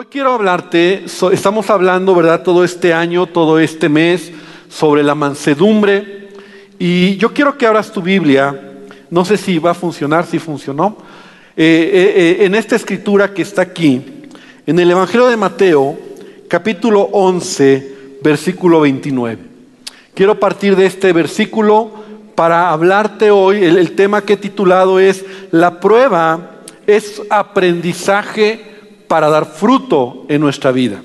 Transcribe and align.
Hoy 0.00 0.06
quiero 0.08 0.32
hablarte, 0.32 1.06
estamos 1.32 1.70
hablando, 1.70 2.14
¿verdad? 2.14 2.44
Todo 2.44 2.62
este 2.62 2.94
año, 2.94 3.26
todo 3.26 3.58
este 3.58 3.88
mes, 3.88 4.30
sobre 4.68 5.02
la 5.02 5.16
mansedumbre. 5.16 6.28
Y 6.78 7.16
yo 7.16 7.34
quiero 7.34 7.58
que 7.58 7.66
abras 7.66 7.90
tu 7.90 8.00
Biblia, 8.00 8.76
no 9.10 9.24
sé 9.24 9.36
si 9.36 9.58
va 9.58 9.72
a 9.72 9.74
funcionar, 9.74 10.24
si 10.24 10.38
funcionó, 10.38 10.98
eh, 11.56 11.90
eh, 11.92 12.12
eh, 12.14 12.44
en 12.46 12.54
esta 12.54 12.76
escritura 12.76 13.34
que 13.34 13.42
está 13.42 13.62
aquí, 13.62 14.00
en 14.68 14.78
el 14.78 14.88
Evangelio 14.88 15.26
de 15.26 15.36
Mateo, 15.36 15.98
capítulo 16.46 17.08
11, 17.10 18.18
versículo 18.22 18.82
29. 18.82 19.42
Quiero 20.14 20.38
partir 20.38 20.76
de 20.76 20.86
este 20.86 21.12
versículo 21.12 21.90
para 22.36 22.70
hablarte 22.70 23.32
hoy, 23.32 23.64
el 23.64 23.96
tema 23.96 24.22
que 24.22 24.34
he 24.34 24.36
titulado 24.36 25.00
es, 25.00 25.24
la 25.50 25.80
prueba 25.80 26.52
es 26.86 27.20
aprendizaje 27.30 28.67
para 29.08 29.28
dar 29.28 29.46
fruto 29.46 30.26
en 30.28 30.40
nuestra 30.40 30.70
vida. 30.70 31.02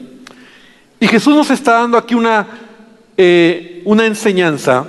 Y 0.99 1.07
Jesús 1.07 1.35
nos 1.35 1.49
está 1.49 1.73
dando 1.73 1.98
aquí 1.98 2.13
una, 2.13 2.48
eh, 3.17 3.81
una 3.85 4.05
enseñanza 4.05 4.85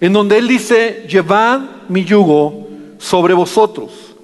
en 0.00 0.12
donde 0.12 0.38
Él 0.38 0.48
dice, 0.48 1.06
llevad 1.08 1.60
mi 1.88 2.04
yugo 2.04 2.68
sobre 2.98 3.34
vosotros 3.34 4.14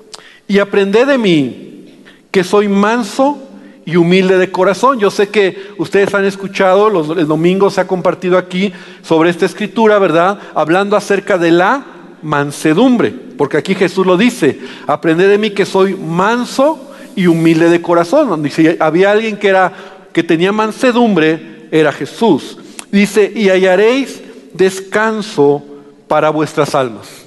y 0.49 0.59
aprended 0.59 1.07
de 1.07 1.19
mí, 1.19 2.03
que 2.31 2.45
soy 2.45 2.69
manso 2.69 3.39
y 3.85 3.97
humilde 3.97 4.39
de 4.39 4.51
corazón. 4.51 4.99
Yo 4.99 5.11
sé 5.11 5.29
que 5.29 5.71
ustedes 5.79 6.13
han 6.15 6.25
escuchado, 6.25 6.91
los, 6.91 7.11
el 7.11 7.27
domingo 7.27 7.71
se 7.71 7.81
ha 7.81 7.87
compartido 7.87 8.37
aquí 8.39 8.73
sobre 9.03 9.31
esta 9.31 9.47
escritura, 9.47 9.99
¿verdad? 9.99 10.39
Hablando 10.55 10.97
acerca 10.97 11.39
de 11.39 11.51
la 11.51 11.85
mansedumbre, 12.23 13.11
porque 13.11 13.57
aquí 13.57 13.75
Jesús 13.75 14.07
lo 14.07 14.17
dice, 14.17 14.61
aprended 14.87 15.29
de 15.29 15.39
mí 15.39 15.51
que 15.51 15.67
soy 15.67 15.95
manso 15.95 16.86
y 17.17 17.27
humilde 17.27 17.69
de 17.69 17.83
corazón. 17.83 18.43
Dice, 18.43 18.77
había 18.79 19.11
alguien 19.11 19.39
que, 19.39 19.49
era, 19.49 19.73
que 20.13 20.23
tenía 20.23 20.53
mansedumbre, 20.53 21.67
era 21.73 21.91
Jesús. 21.91 22.59
Dice, 22.93 23.33
y 23.35 23.49
hallaréis 23.49 24.23
descanso 24.53 25.65
para 26.07 26.31
vuestras 26.31 26.75
almas. 26.75 27.27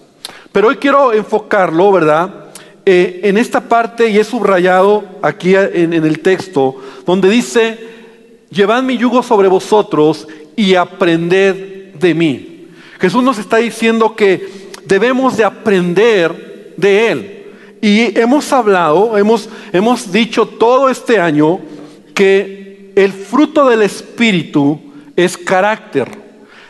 Pero 0.51 0.69
hoy 0.69 0.77
quiero 0.77 1.11
enfocarlo, 1.11 1.91
¿verdad? 1.91 2.45
Eh, 2.85 3.21
en 3.23 3.37
esta 3.37 3.61
parte, 3.61 4.09
y 4.09 4.17
he 4.17 4.23
subrayado 4.23 5.03
aquí 5.21 5.55
en, 5.55 5.93
en 5.93 6.05
el 6.05 6.19
texto, 6.19 6.75
donde 7.05 7.29
dice, 7.29 7.77
llevad 8.49 8.83
mi 8.83 8.97
yugo 8.97 9.21
sobre 9.21 9.47
vosotros 9.47 10.27
y 10.55 10.75
aprended 10.75 11.93
de 11.95 12.13
mí. 12.13 12.67
Jesús 12.99 13.23
nos 13.23 13.37
está 13.37 13.57
diciendo 13.57 14.15
que 14.15 14.69
debemos 14.85 15.37
de 15.37 15.43
aprender 15.43 16.73
de 16.77 17.11
Él. 17.11 17.38
Y 17.81 18.19
hemos 18.19 18.51
hablado, 18.51 19.17
hemos, 19.17 19.49
hemos 19.71 20.11
dicho 20.11 20.45
todo 20.45 20.89
este 20.89 21.19
año 21.19 21.59
que 22.13 22.91
el 22.95 23.13
fruto 23.13 23.69
del 23.69 23.81
Espíritu 23.81 24.79
es 25.15 25.37
carácter. 25.37 26.09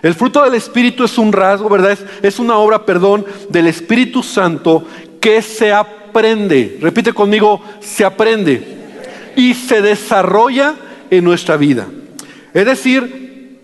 El 0.01 0.13
fruto 0.13 0.43
del 0.43 0.53
Espíritu 0.53 1.03
es 1.03 1.17
un 1.17 1.33
rasgo, 1.33 1.67
¿verdad? 1.67 1.91
Es, 1.91 2.05
es, 2.21 2.39
una 2.39 2.57
obra, 2.57 2.85
perdón, 2.85 3.25
del 3.49 3.67
Espíritu 3.67 4.21
Santo 4.23 4.85
que 5.19 5.41
se 5.41 5.73
aprende. 5.73 6.77
Repite 6.79 7.11
conmigo, 7.11 7.61
se 7.79 8.05
aprende. 8.05 8.77
Y 9.35 9.53
se 9.53 9.81
desarrolla 9.81 10.75
en 11.09 11.23
nuestra 11.23 11.57
vida. 11.57 11.87
Es 12.53 12.65
decir, 12.65 13.57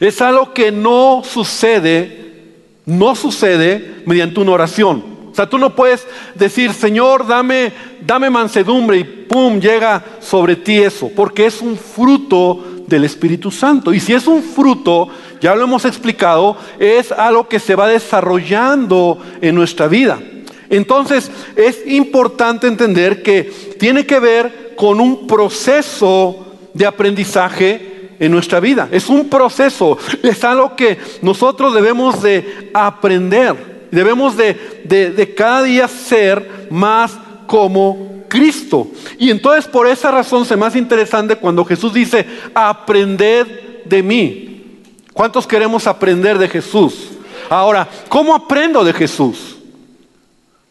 es 0.00 0.20
algo 0.20 0.52
que 0.52 0.72
no 0.72 1.22
sucede, 1.24 2.42
no 2.86 3.14
sucede 3.14 4.02
mediante 4.04 4.40
una 4.40 4.52
oración. 4.52 5.04
O 5.32 5.34
sea, 5.34 5.48
tú 5.48 5.56
no 5.56 5.74
puedes 5.74 6.06
decir, 6.34 6.74
Señor, 6.74 7.26
dame, 7.26 7.72
dame 8.06 8.28
mansedumbre 8.28 8.98
y 8.98 9.04
pum, 9.04 9.58
llega 9.58 10.04
sobre 10.20 10.56
ti 10.56 10.78
eso, 10.78 11.10
porque 11.16 11.46
es 11.46 11.62
un 11.62 11.78
fruto 11.78 12.62
del 12.86 13.04
Espíritu 13.04 13.50
Santo. 13.50 13.94
Y 13.94 14.00
si 14.00 14.12
es 14.12 14.26
un 14.26 14.42
fruto, 14.42 15.08
ya 15.40 15.54
lo 15.54 15.64
hemos 15.64 15.86
explicado, 15.86 16.58
es 16.78 17.10
algo 17.10 17.48
que 17.48 17.58
se 17.58 17.74
va 17.74 17.88
desarrollando 17.88 19.18
en 19.40 19.54
nuestra 19.54 19.88
vida. 19.88 20.20
Entonces, 20.68 21.30
es 21.56 21.80
importante 21.86 22.66
entender 22.66 23.22
que 23.22 23.44
tiene 23.78 24.04
que 24.04 24.20
ver 24.20 24.74
con 24.76 25.00
un 25.00 25.26
proceso 25.26 26.46
de 26.74 26.84
aprendizaje 26.84 28.10
en 28.18 28.30
nuestra 28.30 28.60
vida. 28.60 28.88
Es 28.92 29.08
un 29.08 29.30
proceso, 29.30 29.96
es 30.22 30.44
algo 30.44 30.76
que 30.76 30.98
nosotros 31.22 31.74
debemos 31.74 32.22
de 32.22 32.70
aprender. 32.74 33.71
Debemos 33.92 34.38
de, 34.38 35.34
cada 35.36 35.62
día 35.64 35.86
ser 35.86 36.66
más 36.70 37.12
como 37.46 38.24
Cristo. 38.26 38.88
Y 39.18 39.30
entonces 39.30 39.66
por 39.66 39.86
esa 39.86 40.10
razón 40.10 40.46
se 40.46 40.56
más 40.56 40.74
interesante 40.74 41.36
cuando 41.36 41.62
Jesús 41.62 41.92
dice, 41.92 42.26
aprended 42.54 43.84
de 43.84 44.02
mí. 44.02 44.80
¿Cuántos 45.12 45.46
queremos 45.46 45.86
aprender 45.86 46.38
de 46.38 46.48
Jesús? 46.48 47.10
Ahora, 47.50 47.86
¿cómo 48.08 48.34
aprendo 48.34 48.82
de 48.82 48.94
Jesús? 48.94 49.58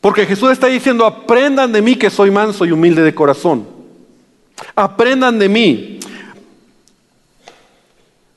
Porque 0.01 0.25
Jesús 0.25 0.51
está 0.51 0.65
diciendo, 0.65 1.05
aprendan 1.05 1.71
de 1.71 1.83
mí 1.83 1.95
que 1.95 2.09
soy 2.09 2.31
manso 2.31 2.65
y 2.65 2.71
humilde 2.71 3.03
de 3.03 3.13
corazón. 3.13 3.67
Aprendan 4.73 5.37
de 5.37 5.47
mí. 5.47 5.99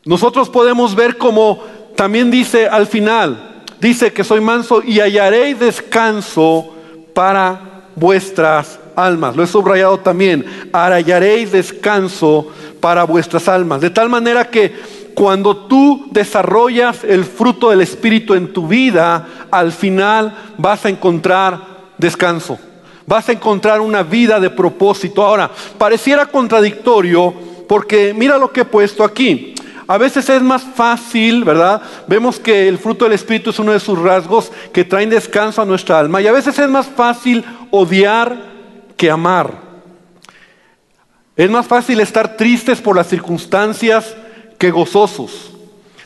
Nosotros 0.05 0.51
podemos 0.51 0.95
ver 0.95 1.17
como 1.17 1.63
también 1.97 2.31
dice 2.31 2.69
al 2.69 2.87
final, 2.87 3.54
dice 3.85 4.15
que 4.15 4.25
soy 4.25 4.41
manso 4.41 4.83
y 4.83 5.01
hallaréis 5.01 5.61
descanso 5.61 6.75
para 7.13 7.85
vuestras 7.95 8.81
almas. 8.97 9.37
Lo 9.37 9.43
he 9.43 9.47
subrayado 9.47 9.99
también. 9.99 10.43
Hallaréis 10.73 11.53
descanso 11.53 12.49
para 12.81 13.05
vuestras 13.05 13.47
almas. 13.47 13.83
De 13.83 13.91
tal 13.91 14.09
manera 14.09 14.49
que 14.49 14.75
cuando 15.15 15.67
tú 15.67 16.09
desarrollas 16.13 17.05
el 17.05 17.27
fruto 17.27 17.69
del 17.69 17.83
Espíritu 17.83 18.33
en 18.33 18.55
tu 18.55 18.67
vida, 18.67 19.29
al 19.51 19.71
final 19.71 20.35
vas 20.57 20.87
a 20.87 20.89
encontrar 20.89 21.61
descanso. 21.99 22.59
Vas 23.07 23.29
a 23.29 23.33
encontrar 23.33 23.83
una 23.83 24.03
vida 24.03 24.41
de 24.41 24.49
propósito. 24.49 25.23
Ahora, 25.23 25.51
pareciera 25.77 26.25
contradictorio 26.25 27.35
porque 27.69 28.15
mira 28.15 28.39
lo 28.39 28.51
que 28.51 28.63
he 28.63 28.65
puesto 28.65 29.05
aquí. 29.05 29.54
A 29.87 29.99
veces 29.99 30.29
es 30.31 30.41
más 30.41 30.63
fácil, 30.63 31.45
¿verdad? 31.45 31.83
Vemos 32.07 32.39
que 32.39 32.69
el 32.69 32.79
fruto 32.79 33.05
del 33.05 33.13
Espíritu 33.13 33.51
es 33.51 33.59
uno 33.59 33.73
de 33.73 33.81
sus 33.81 33.99
rasgos 33.99 34.51
que 34.73 34.85
traen 34.85 35.11
descanso 35.11 35.61
a 35.61 35.67
nuestra 35.67 35.99
alma. 35.99 36.23
Y 36.23 36.27
a 36.27 36.33
veces 36.33 36.59
es 36.59 36.69
más 36.69 36.87
fácil 36.87 37.45
odiar 37.71 38.37
que 38.97 39.11
amar. 39.11 39.53
Es 41.37 41.51
más 41.51 41.67
fácil 41.67 42.01
estar 42.01 42.37
tristes 42.37 42.81
por 42.81 42.97
las 42.97 43.09
circunstancias 43.09 44.17
que 44.59 44.71
gozosos. 44.71 45.51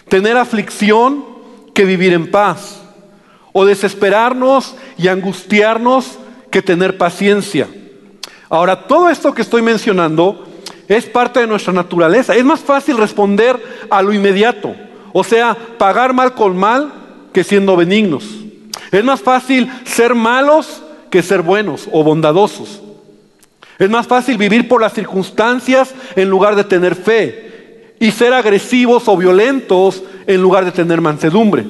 Tener 0.08 0.36
aflicción 0.36 1.24
que 1.72 1.84
vivir 1.84 2.12
en 2.14 2.30
paz. 2.30 2.80
O 3.52 3.64
desesperarnos 3.64 4.74
y 4.96 5.08
angustiarnos 5.08 6.18
que 6.50 6.62
tener 6.62 6.98
paciencia. 6.98 7.68
Ahora, 8.48 8.86
todo 8.86 9.10
esto 9.10 9.34
que 9.34 9.42
estoy 9.42 9.62
mencionando 9.62 10.46
es 10.88 11.04
parte 11.04 11.40
de 11.40 11.46
nuestra 11.46 11.72
naturaleza. 11.72 12.34
Es 12.34 12.44
más 12.44 12.60
fácil 12.60 12.96
responder 12.96 13.62
a 13.90 14.02
lo 14.02 14.12
inmediato. 14.12 14.74
O 15.12 15.22
sea, 15.22 15.56
pagar 15.78 16.14
mal 16.14 16.34
con 16.34 16.56
mal 16.56 16.92
que 17.32 17.44
siendo 17.44 17.76
benignos. 17.76 18.24
Es 18.90 19.04
más 19.04 19.20
fácil 19.20 19.70
ser 19.84 20.14
malos 20.14 20.82
que 21.10 21.22
ser 21.22 21.42
buenos 21.42 21.88
o 21.92 22.02
bondadosos. 22.02 22.80
Es 23.78 23.90
más 23.90 24.06
fácil 24.06 24.38
vivir 24.38 24.66
por 24.66 24.80
las 24.80 24.94
circunstancias 24.94 25.94
en 26.16 26.28
lugar 26.30 26.56
de 26.56 26.64
tener 26.64 26.94
fe. 26.94 27.94
Y 28.00 28.10
ser 28.10 28.32
agresivos 28.32 29.08
o 29.08 29.16
violentos 29.16 30.02
en 30.26 30.40
lugar 30.40 30.64
de 30.64 30.72
tener 30.72 31.00
mansedumbre. 31.00 31.64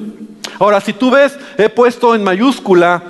Ahora, 0.59 0.81
si 0.81 0.93
tú 0.93 1.11
ves, 1.11 1.37
he 1.57 1.69
puesto 1.69 2.15
en 2.15 2.23
mayúscula 2.23 3.03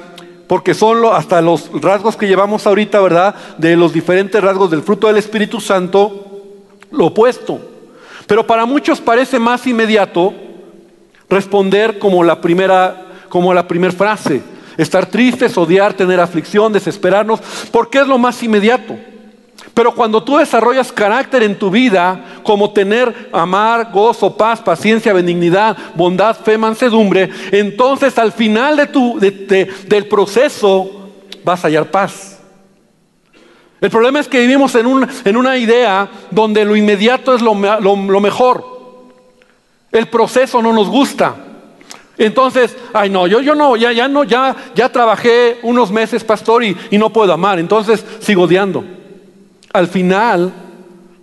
porque 0.50 0.74
son 0.74 1.06
hasta 1.14 1.44
los 1.44 1.70
rasgos 1.80 2.18
que 2.18 2.28
llevamos 2.28 2.66
ahorita, 2.66 3.00
¿verdad? 3.02 3.36
De 3.60 3.76
los 3.76 3.94
diferentes 3.94 4.42
rasgos 4.42 4.72
del 4.72 4.82
fruto 4.82 5.06
del 5.06 5.18
Espíritu 5.18 5.62
Santo, 5.62 6.56
lo 6.90 7.06
opuesto. 7.06 7.62
Pero 8.26 8.48
para 8.48 8.66
muchos 8.66 9.00
parece 9.00 9.38
más 9.38 9.68
inmediato 9.68 10.34
responder 11.30 12.00
como 12.00 12.24
la 12.24 12.42
primera, 12.42 13.10
como 13.30 13.54
la 13.54 13.68
primera 13.68 13.94
frase. 13.94 14.42
Estar 14.76 15.06
tristes, 15.06 15.56
odiar, 15.56 15.94
tener 15.94 16.20
aflicción, 16.20 16.74
desesperarnos, 16.74 17.42
porque 17.72 18.00
es 18.00 18.08
lo 18.08 18.18
más 18.18 18.42
inmediato. 18.42 18.98
Pero 19.80 19.96
cuando 19.96 20.22
tú 20.22 20.36
desarrollas 20.36 20.92
carácter 20.92 21.42
en 21.42 21.58
tu 21.58 21.70
vida, 21.70 22.42
como 22.44 22.72
tener 22.72 23.30
amar, 23.32 23.94
gozo, 23.94 24.36
paz, 24.36 24.60
paciencia, 24.60 25.14
benignidad, 25.14 25.78
bondad, 25.96 26.36
fe, 26.36 26.58
mansedumbre, 26.58 27.30
entonces 27.50 28.18
al 28.18 28.34
final 28.34 28.76
del 28.76 30.08
proceso 30.10 31.12
vas 31.46 31.64
a 31.64 31.68
hallar 31.70 31.90
paz. 31.90 32.42
El 33.80 33.90
problema 33.90 34.20
es 34.20 34.28
que 34.28 34.42
vivimos 34.42 34.76
en, 34.76 34.86
en 35.24 35.38
una 35.38 35.56
idea 35.56 36.10
donde 36.30 36.66
lo 36.66 36.76
inmediato 36.76 37.34
es 37.34 37.42
lo, 37.42 37.56
mejor. 37.56 38.66
El 39.94 40.10
proceso 40.10 40.62
no 40.62 40.74
nos 40.74 40.90
gusta. 40.90 41.38
Entonces, 42.18 42.76
ay 42.94 43.10
no, 43.10 43.28
yo, 43.28 43.40
yo 43.40 43.56
no, 43.56 43.78
ya, 43.78 43.94
ya 43.94 44.10
no, 44.10 44.26
ya, 44.26 44.58
ya 44.76 44.92
trabajé 44.92 45.60
unos 45.64 45.90
meses, 45.90 46.26
pastor, 46.26 46.66
y, 46.66 46.76
y 46.92 46.98
no 46.98 47.12
puedo 47.12 47.32
amar. 47.32 47.60
Entonces 47.60 48.04
sigo 48.20 48.44
odiando. 48.44 48.99
Al 49.74 49.88
final, 49.88 50.52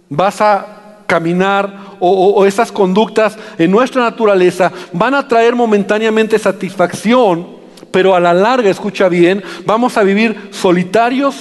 vas 0.09 0.41
a 0.41 0.77
caminar 1.07 1.87
o, 1.99 2.45
esas 2.45 2.71
conductas 2.71 3.39
en 3.59 3.71
nuestra 3.71 4.03
naturaleza 4.03 4.73
van 4.93 5.15
a 5.15 5.27
traer 5.27 5.55
momentáneamente 5.55 6.39
satisfacción, 6.39 7.47
pero 7.91 8.15
a 8.15 8.21
la 8.21 8.35
larga, 8.35 8.69
escucha 8.69 9.09
bien, 9.09 9.43
vamos 9.65 9.97
a 9.97 10.03
vivir 10.03 10.51
solitarios, 10.51 11.35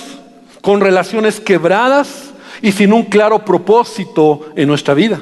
con 0.61 0.81
relaciones 0.81 1.39
quebradas 1.39 2.33
y 2.59 2.71
sin 2.71 2.91
un 2.91 3.03
claro 3.03 3.45
propósito 3.45 4.47
en 4.55 4.67
nuestra 4.67 4.95
vida. 4.95 5.21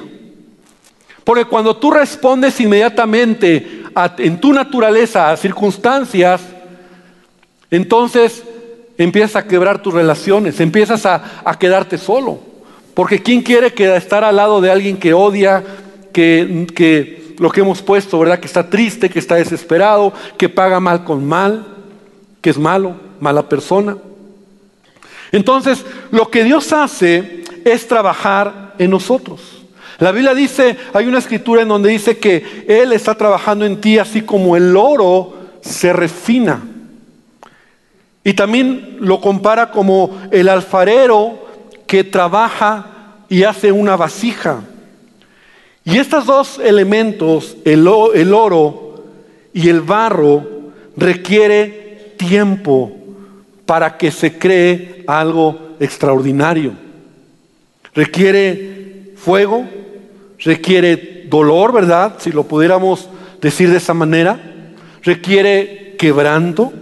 Porque 1.22 1.44
cuando 1.44 1.76
tú 1.76 1.90
respondes 1.90 2.58
inmediatamente 2.60 3.82
en 4.18 4.40
tu 4.40 4.52
naturaleza 4.52 5.30
a 5.30 5.36
circunstancias, 5.36 6.40
entonces 7.70 8.42
empiezas 8.98 9.36
a 9.36 9.46
quebrar 9.46 9.82
tus 9.82 9.94
relaciones, 9.94 10.60
empiezas 10.60 11.06
a, 11.06 11.56
quedarte 11.58 11.98
solo. 11.98 12.38
Porque 12.94 13.22
¿quién 13.22 13.42
quiere 13.42 13.72
estar 13.96 14.22
al 14.24 14.36
lado 14.36 14.60
de 14.60 14.70
alguien 14.70 14.96
que 14.96 15.14
odia, 15.14 15.64
que, 16.12 16.66
que 16.74 17.34
lo 17.38 17.50
que 17.50 17.60
hemos 17.60 17.82
puesto, 17.82 18.18
¿verdad? 18.18 18.38
Que 18.38 18.46
está 18.46 18.70
triste, 18.70 19.10
que 19.10 19.18
está 19.18 19.34
desesperado, 19.34 20.12
que 20.36 20.48
paga 20.48 20.78
mal 20.80 21.04
con 21.04 21.26
mal, 21.26 21.66
que 22.40 22.50
es 22.50 22.58
malo, 22.58 22.96
mala 23.20 23.48
persona. 23.48 23.96
Entonces, 25.32 25.84
lo 26.12 26.30
que 26.30 26.44
Dios 26.44 26.72
hace 26.72 27.42
es 27.64 27.88
trabajar 27.88 28.74
en 28.78 28.90
nosotros. 28.90 29.64
La 29.98 30.12
Biblia 30.12 30.34
dice, 30.34 30.76
hay 30.92 31.06
una 31.06 31.18
escritura 31.18 31.62
en 31.62 31.68
donde 31.68 31.90
dice 31.90 32.18
que 32.18 32.64
Él 32.68 32.92
está 32.92 33.14
trabajando 33.14 33.64
en 33.64 33.80
ti 33.80 33.98
así 33.98 34.22
como 34.22 34.56
el 34.56 34.76
oro 34.76 35.34
se 35.60 35.92
refina. 35.92 36.62
Y 38.24 38.32
también 38.32 38.96
lo 39.00 39.20
compara 39.20 39.70
como 39.70 40.18
el 40.30 40.48
alfarero 40.48 41.46
que 41.86 42.02
trabaja 42.04 42.86
y 43.28 43.42
hace 43.44 43.70
una 43.70 43.96
vasija. 43.96 44.62
Y 45.84 45.98
estos 45.98 46.24
dos 46.24 46.58
elementos, 46.58 47.58
el, 47.66 47.86
oro 47.86 49.04
y 49.52 49.68
el 49.68 49.82
barro, 49.82 50.42
requiere 50.96 52.14
tiempo 52.16 52.92
para 53.66 53.98
que 53.98 54.10
se 54.10 54.38
cree 54.38 55.04
algo 55.06 55.76
extraordinario. 55.78 56.72
Requiere 57.94 59.12
fuego, 59.16 59.68
requiere 60.38 61.26
dolor, 61.28 61.72
¿verdad? 61.72 62.14
Si 62.18 62.32
lo 62.32 62.44
pudiéramos 62.44 63.10
decir 63.42 63.70
de 63.70 63.76
esa 63.76 63.92
manera. 63.92 64.40
Requiere 65.02 65.96
quebranto 65.98 66.72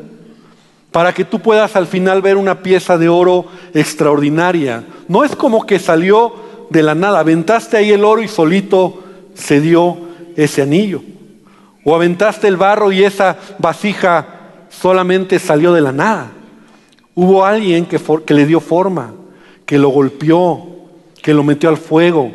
para 0.92 1.14
que 1.14 1.24
tú 1.24 1.40
puedas 1.40 1.74
al 1.74 1.86
final 1.86 2.20
ver 2.20 2.36
una 2.36 2.62
pieza 2.62 2.98
de 2.98 3.08
oro 3.08 3.46
extraordinaria. 3.74 4.84
No 5.08 5.24
es 5.24 5.34
como 5.34 5.66
que 5.66 5.78
salió 5.78 6.34
de 6.68 6.82
la 6.82 6.94
nada, 6.94 7.20
aventaste 7.20 7.78
ahí 7.78 7.90
el 7.90 8.04
oro 8.04 8.22
y 8.22 8.28
solito 8.28 9.02
se 9.34 9.60
dio 9.60 9.96
ese 10.36 10.62
anillo. 10.62 11.02
O 11.84 11.94
aventaste 11.94 12.46
el 12.46 12.56
barro 12.56 12.92
y 12.92 13.02
esa 13.02 13.38
vasija 13.58 14.26
solamente 14.68 15.38
salió 15.38 15.72
de 15.72 15.80
la 15.80 15.92
nada. 15.92 16.30
Hubo 17.14 17.44
alguien 17.44 17.86
que, 17.86 17.98
le 18.34 18.46
dio 18.46 18.60
forma, 18.60 19.14
que 19.66 19.78
lo 19.78 19.88
golpeó, 19.88 20.66
que 21.22 21.34
lo 21.34 21.42
metió 21.42 21.70
al 21.70 21.78
fuego, 21.78 22.32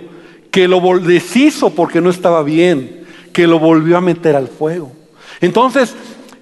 que 0.51 0.67
lo 0.67 0.81
deshizo 0.99 1.69
porque 1.69 2.01
no 2.01 2.09
estaba 2.09 2.43
bien, 2.43 3.05
que 3.33 3.47
lo 3.47 3.59
volvió 3.59 3.97
a 3.97 4.01
meter 4.01 4.35
al 4.35 4.47
fuego. 4.47 4.91
Entonces, 5.41 5.95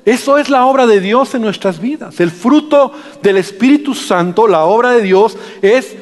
eso 0.05 0.37
es 0.37 0.49
la 0.49 0.67
obra 0.67 0.85
de 0.85 1.01
Dios 1.01 1.33
en 1.33 1.41
nuestras 1.41 1.79
vidas. 1.79 2.19
El 2.19 2.29
fruto 2.29 2.93
del 3.23 3.37
Espíritu 3.37 3.95
Santo, 3.95 4.47
la 4.47 4.65
obra 4.65 4.91
de 4.91 5.01
Dios, 5.01 5.35
es 5.63 5.95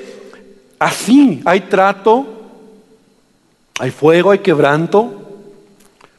así. 0.77 1.41
Hay 1.45 1.61
trato, 1.61 2.25
hay 3.79 3.91
fuego, 3.91 4.31
hay 4.31 4.39
quebranto. 4.39 5.21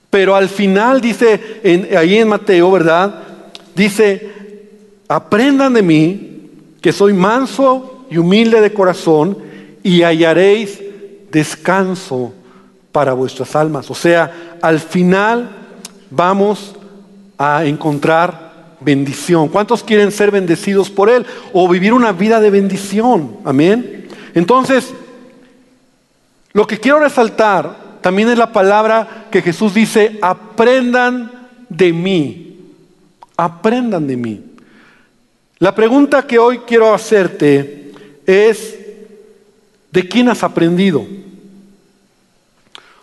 Pero 0.09 0.35
al 0.35 0.49
final 0.49 1.03
dice, 1.03 1.61
ahí 1.97 2.17
en 2.17 2.29
Mateo, 2.29 2.71
¿verdad? 2.73 3.23
Dice, 3.75 4.31
aprendan 5.07 5.75
de 5.75 5.83
mí, 5.83 6.31
que 6.81 6.93
soy 6.93 7.13
manso 7.13 8.07
y 8.11 8.17
humilde 8.17 8.63
de 8.63 8.73
corazón, 8.73 9.37
y 9.83 10.03
hallaréis 10.03 10.81
descanso 11.31 12.33
para 12.93 13.13
vuestras 13.13 13.55
almas. 13.57 13.91
O 13.91 13.95
sea, 13.95 14.57
al 14.63 14.81
final 14.81 15.51
vamos 16.11 16.77
a 17.39 17.65
encontrar 17.65 18.77
bendición. 18.81 19.49
¿Cuántos 19.49 19.83
quieren 19.83 20.13
ser 20.13 20.31
bendecidos 20.31 20.91
por 20.91 21.09
Él 21.09 21.27
o 21.53 21.69
vivir 21.69 21.93
una 21.93 22.13
vida 22.13 22.41
de 22.41 22.51
bendición? 22.51 23.39
Amén. 23.45 24.09
Entonces, 24.35 24.93
lo 26.53 26.67
que 26.67 26.79
quiero 26.79 27.01
resaltar 27.01 27.99
también 28.01 28.29
es 28.29 28.39
la 28.39 28.53
palabra 28.53 29.27
que 29.31 29.43
Jesús 29.43 29.75
dice, 29.75 30.19
aprendan 30.21 31.49
de 31.69 31.93
mí, 31.93 32.59
aprendan 33.37 34.07
de 34.07 34.17
mí. 34.17 34.43
La 35.59 35.75
pregunta 35.75 36.27
que 36.27 36.39
hoy 36.39 36.59
quiero 36.59 36.93
hacerte 36.93 37.93
es, 38.27 38.79
¿de 39.91 40.09
quién 40.09 40.29
has 40.29 40.43
aprendido? 40.43 41.07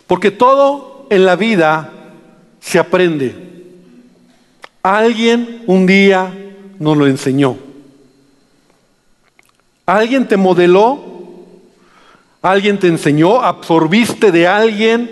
Porque 0.06 0.32
todo 0.32 1.08
en 1.10 1.26
la 1.26 1.36
vida 1.36 1.92
se 2.60 2.78
aprende. 2.78 3.51
Alguien 4.84 5.64
un 5.68 5.86
día 5.86 6.34
nos 6.80 6.98
lo 6.98 7.06
enseñó. 7.06 7.58
Alguien 9.86 10.28
te 10.28 10.38
modeló, 10.38 11.00
alguien 12.42 12.80
te 12.80 12.88
enseñó, 12.88 13.42
absorbiste 13.42 14.32
de 14.32 14.48
alguien 14.48 15.10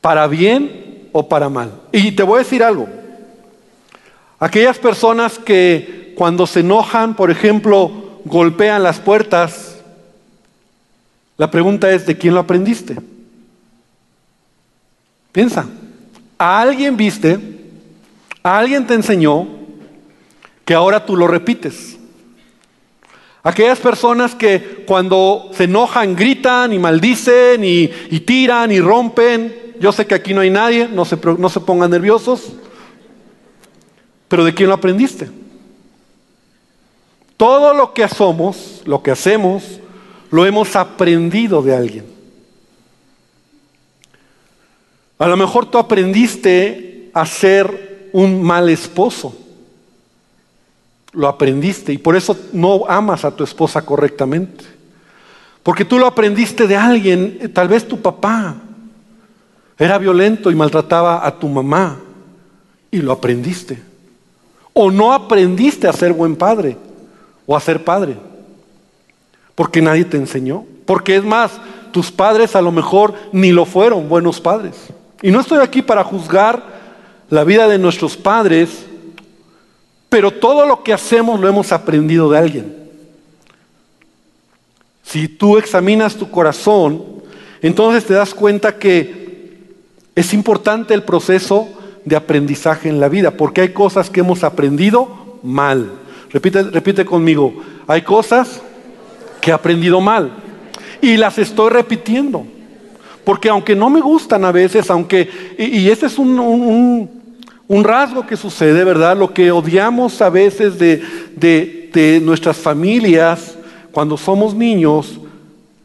para 0.00 0.26
bien 0.26 1.08
o 1.12 1.28
para 1.28 1.48
mal. 1.48 1.72
Y 1.92 2.12
te 2.12 2.22
voy 2.22 2.36
a 2.36 2.44
decir 2.44 2.62
algo. 2.62 2.88
Aquellas 4.38 4.78
personas 4.78 5.38
que 5.38 6.14
cuando 6.16 6.46
se 6.46 6.60
enojan, 6.60 7.14
por 7.14 7.30
ejemplo, 7.30 8.20
golpean 8.24 8.82
las 8.82 8.98
puertas, 8.98 9.76
la 11.36 11.50
pregunta 11.50 11.90
es, 11.90 12.06
¿de 12.06 12.16
quién 12.16 12.34
lo 12.34 12.40
aprendiste? 12.40 12.96
Piensa, 15.32 15.66
a 16.38 16.60
alguien 16.60 16.96
viste, 16.96 17.59
alguien 18.42 18.86
te 18.86 18.94
enseñó 18.94 19.46
que 20.64 20.74
ahora 20.74 21.04
tú 21.04 21.16
lo 21.16 21.26
repites. 21.26 21.98
Aquellas 23.42 23.78
personas 23.78 24.34
que 24.34 24.84
cuando 24.86 25.50
se 25.54 25.64
enojan 25.64 26.14
gritan 26.14 26.72
y 26.72 26.78
maldicen 26.78 27.64
y, 27.64 27.88
tiran 28.20 28.70
y 28.70 28.80
rompen. 28.80 29.74
Yo 29.80 29.92
sé 29.92 30.06
que 30.06 30.14
aquí 30.14 30.34
no 30.34 30.42
hay 30.42 30.50
nadie, 30.50 30.88
no 30.88 31.04
se, 31.04 31.16
no 31.16 31.48
se 31.48 31.60
pongan 31.60 31.90
nerviosos. 31.90 32.52
Pero 34.28 34.44
¿de 34.44 34.54
quién 34.54 34.68
lo 34.68 34.74
aprendiste? 34.74 35.30
Todo 37.38 37.72
lo 37.72 37.94
que 37.94 38.06
somos, 38.06 38.82
lo 38.84 39.02
que 39.02 39.10
hacemos, 39.10 39.80
lo 40.30 40.44
hemos 40.44 40.76
aprendido 40.76 41.62
de 41.62 41.74
alguien. 41.74 42.04
A 45.18 45.26
lo 45.26 45.36
mejor 45.36 45.66
tú 45.66 45.78
aprendiste 45.78 47.10
a 47.14 47.24
ser 47.24 47.89
un 48.12 48.42
mal 48.42 48.68
esposo. 48.68 49.36
Lo 51.12 51.26
aprendiste 51.26 51.92
y 51.92 51.98
por 51.98 52.14
eso 52.16 52.36
no 52.52 52.84
amas 52.88 53.24
a 53.24 53.34
tu 53.34 53.42
esposa 53.42 53.82
correctamente. 53.82 54.64
Porque 55.62 55.84
tú 55.84 55.98
lo 55.98 56.06
aprendiste 56.06 56.66
de 56.66 56.76
alguien, 56.76 57.50
tal 57.52 57.68
vez 57.68 57.86
tu 57.86 58.00
papá 58.00 58.56
era 59.78 59.98
violento 59.98 60.50
y 60.50 60.54
maltrataba 60.54 61.26
a 61.26 61.38
tu 61.38 61.48
mamá 61.48 61.98
y 62.90 62.98
lo 62.98 63.12
aprendiste. 63.12 63.82
O 64.72 64.90
no 64.90 65.12
aprendiste 65.12 65.88
a 65.88 65.92
ser 65.92 66.12
buen 66.12 66.36
padre 66.36 66.76
o 67.46 67.56
a 67.56 67.60
ser 67.60 67.84
padre. 67.84 68.16
Porque 69.54 69.82
nadie 69.82 70.04
te 70.04 70.16
enseñó. 70.16 70.64
Porque 70.86 71.16
es 71.16 71.24
más, 71.24 71.52
tus 71.92 72.10
padres 72.10 72.54
a 72.56 72.62
lo 72.62 72.72
mejor 72.72 73.14
ni 73.32 73.52
lo 73.52 73.64
fueron 73.64 74.08
buenos 74.08 74.40
padres. 74.40 74.74
Y 75.22 75.30
no 75.30 75.40
estoy 75.40 75.58
aquí 75.58 75.82
para 75.82 76.04
juzgar 76.04 76.79
la 77.30 77.44
vida 77.44 77.68
de 77.68 77.78
nuestros 77.78 78.16
padres, 78.16 78.86
pero 80.08 80.32
todo 80.32 80.66
lo 80.66 80.82
que 80.82 80.92
hacemos 80.92 81.40
lo 81.40 81.48
hemos 81.48 81.72
aprendido 81.72 82.30
de 82.30 82.38
alguien. 82.38 82.76
Si 85.04 85.28
tú 85.28 85.56
examinas 85.56 86.16
tu 86.16 86.30
corazón, 86.30 87.02
entonces 87.62 88.04
te 88.04 88.14
das 88.14 88.34
cuenta 88.34 88.76
que 88.76 89.70
es 90.14 90.34
importante 90.34 90.92
el 90.92 91.04
proceso 91.04 91.68
de 92.04 92.16
aprendizaje 92.16 92.88
en 92.88 93.00
la 93.00 93.08
vida, 93.08 93.30
porque 93.30 93.60
hay 93.60 93.68
cosas 93.70 94.10
que 94.10 94.20
hemos 94.20 94.42
aprendido 94.42 95.38
mal. 95.42 95.92
Repite, 96.30 96.64
repite 96.64 97.04
conmigo, 97.04 97.54
hay 97.86 98.02
cosas 98.02 98.60
que 99.40 99.50
he 99.50 99.54
aprendido 99.54 100.00
mal 100.00 100.32
y 101.00 101.16
las 101.16 101.38
estoy 101.38 101.70
repitiendo. 101.70 102.44
Porque 103.24 103.48
aunque 103.48 103.76
no 103.76 103.90
me 103.90 104.00
gustan 104.00 104.44
a 104.44 104.52
veces, 104.52 104.90
aunque, 104.90 105.28
y, 105.58 105.88
ese 105.88 106.06
es 106.06 106.18
un, 106.18 107.19
rasgo 107.84 108.26
que 108.26 108.36
sucede, 108.36 108.82
¿verdad? 108.82 109.16
Lo 109.16 109.32
que 109.32 109.52
odiamos 109.52 110.20
a 110.20 110.28
veces 110.28 110.78
de, 110.78 111.02
de 111.36 112.20
nuestras 112.20 112.56
familias 112.56 113.56
cuando 113.92 114.16
somos 114.16 114.54
niños, 114.54 115.20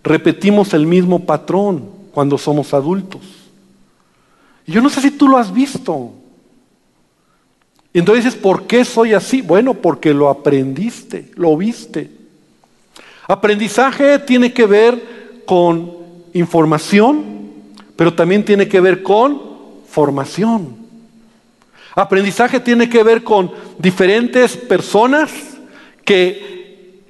repetimos 0.04 0.74
el 0.74 0.86
mismo 0.86 1.26
patrón 1.26 1.90
cuando 2.12 2.38
somos 2.38 2.74
adultos. 2.74 3.22
Y 4.66 4.72
yo 4.72 4.82
no 4.82 4.90
sé 4.90 5.02
si 5.02 5.12
tú 5.12 5.28
lo 5.28 5.38
has 5.38 5.54
visto. 5.54 6.12
Entonces 7.94 8.26
dices, 8.26 8.40
¿por 8.40 8.68
qué 8.68 8.84
soy 8.84 9.14
así? 9.14 9.42
Bueno, 9.42 9.74
porque 9.74 10.14
lo 10.14 10.30
aprendiste, 10.30 11.32
lo 11.36 11.56
viste. 11.56 12.12
Aprendizaje 13.28 14.20
tiene 14.20 14.54
que 14.54 14.66
ver 14.66 15.44
con 15.46 15.92
información, 16.34 17.24
pero 17.96 18.14
también 18.14 18.44
tiene 18.44 18.68
que 18.68 18.82
ver 18.82 19.02
con 19.02 19.42
formación. 19.88 20.85
Aprendizaje 21.96 22.60
tiene 22.60 22.90
que 22.90 23.04
ver 23.04 23.24
con 23.24 23.52
diferentes 23.80 24.58
personas 24.58 25.32
que 26.04 27.02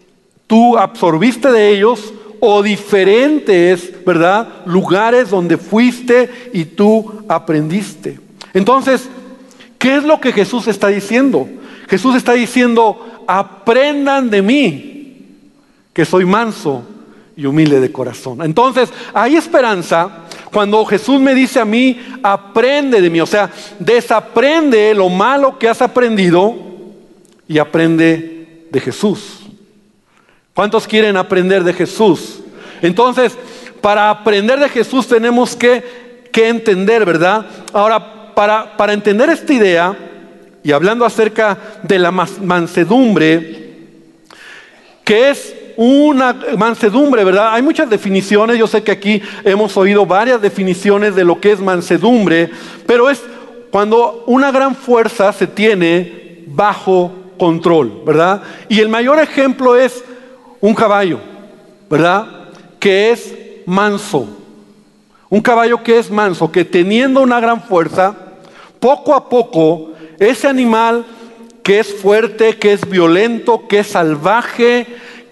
tú 0.48 0.78
absorbiste 0.78 1.52
de 1.52 1.70
ellos 1.70 2.14
o 2.40 2.62
diferentes, 2.62 3.92
¿verdad? 4.06 4.48
Lugares 4.66 5.32
donde 5.32 5.58
fuiste 5.58 6.50
y 6.54 6.66
tú 6.66 7.24
aprendiste. 7.28 8.20
Entonces, 8.54 9.10
¿qué 9.80 9.98
es 9.98 10.04
lo 10.04 10.22
que 10.22 10.32
Jesús 10.32 10.68
está 10.68 10.90
diciendo? 10.90 11.50
Jesús 11.90 12.16
está 12.16 12.34
diciendo, 12.34 13.24
aprendan 13.28 14.30
de 14.30 14.42
mí, 14.42 15.28
que 15.94 16.06
soy 16.06 16.26
manso 16.26 16.84
y 17.36 17.46
humilde 17.46 17.80
de 17.80 17.92
corazón. 17.92 18.42
Entonces, 18.44 18.92
hay 19.14 19.36
esperanza 19.36 20.25
cuando 20.56 20.86
Jesús 20.86 21.20
me 21.20 21.36
dice 21.36 21.60
a 21.60 21.66
mí, 21.66 22.00
aprende 22.24 23.02
de 23.02 23.10
mí, 23.10 23.20
o 23.20 23.26
sea, 23.26 23.52
desaprende 23.78 24.94
lo 24.94 25.10
malo 25.10 25.60
que 25.60 25.68
has 25.68 25.82
aprendido 25.82 26.56
y 27.46 27.58
aprende 27.58 28.64
de 28.72 28.80
Jesús. 28.80 29.42
¿Cuántos 30.54 30.88
quieren 30.88 31.18
aprender 31.18 31.62
de 31.66 31.74
Jesús? 31.74 32.40
Entonces, 32.82 33.38
para 33.82 34.10
aprender 34.10 34.58
de 34.62 34.70
Jesús 34.70 35.10
tenemos 35.10 35.58
que, 35.58 36.24
que 36.32 36.48
entender, 36.48 37.04
¿verdad? 37.04 37.48
Ahora, 37.74 38.34
para, 38.34 38.78
para 38.78 38.94
entender 38.94 39.30
esta 39.30 39.52
idea, 39.52 39.94
y 40.64 40.72
hablando 40.72 41.04
acerca 41.04 41.58
de 41.84 42.00
la 42.00 42.12
mansedumbre, 42.12 43.74
que 45.04 45.32
es 45.32 45.54
una 45.78 46.36
mansedumbre, 46.58 47.24
¿verdad? 47.24 47.54
Hay 47.54 47.62
muchas 47.62 47.90
definiciones, 47.90 48.58
yo 48.58 48.68
sé 48.68 48.84
que 48.84 48.92
aquí 48.92 49.22
hemos 49.44 49.76
oído 49.78 50.06
varias 50.06 50.42
definiciones 50.42 51.16
de 51.16 51.24
lo 51.24 51.40
que 51.40 51.52
es 51.52 51.60
mansedumbre, 51.60 52.50
pero 52.86 53.10
es 53.10 53.22
cuando 53.72 54.24
una 54.28 54.52
gran 54.52 54.76
fuerza 54.76 55.34
se 55.34 55.48
tiene 55.48 56.44
bajo 56.48 57.12
control, 57.38 58.02
¿verdad? 58.06 58.42
Y 58.70 58.80
el 58.80 58.90
mayor 58.90 59.20
ejemplo 59.20 59.76
es 59.76 60.04
un 60.62 60.74
caballo, 60.74 61.20
¿verdad? 61.90 62.26
Que 62.80 63.12
es 63.12 63.36
manso. 63.66 64.28
Un 65.30 65.42
caballo 65.42 65.84
que 65.84 65.98
es 65.98 66.10
manso, 66.10 66.52
que 66.52 66.64
teniendo 66.64 67.22
una 67.22 67.40
gran 67.40 67.62
fuerza, 67.62 68.16
poco 68.80 69.14
a 69.14 69.28
poco, 69.28 69.92
ese 70.20 70.48
animal 70.48 71.06
que 71.64 71.80
es 71.80 71.94
fuerte, 71.96 72.58
que 72.58 72.74
es 72.74 72.88
violento, 72.88 73.68
que 73.68 73.80
es 73.80 73.88
salvaje, 73.88 74.86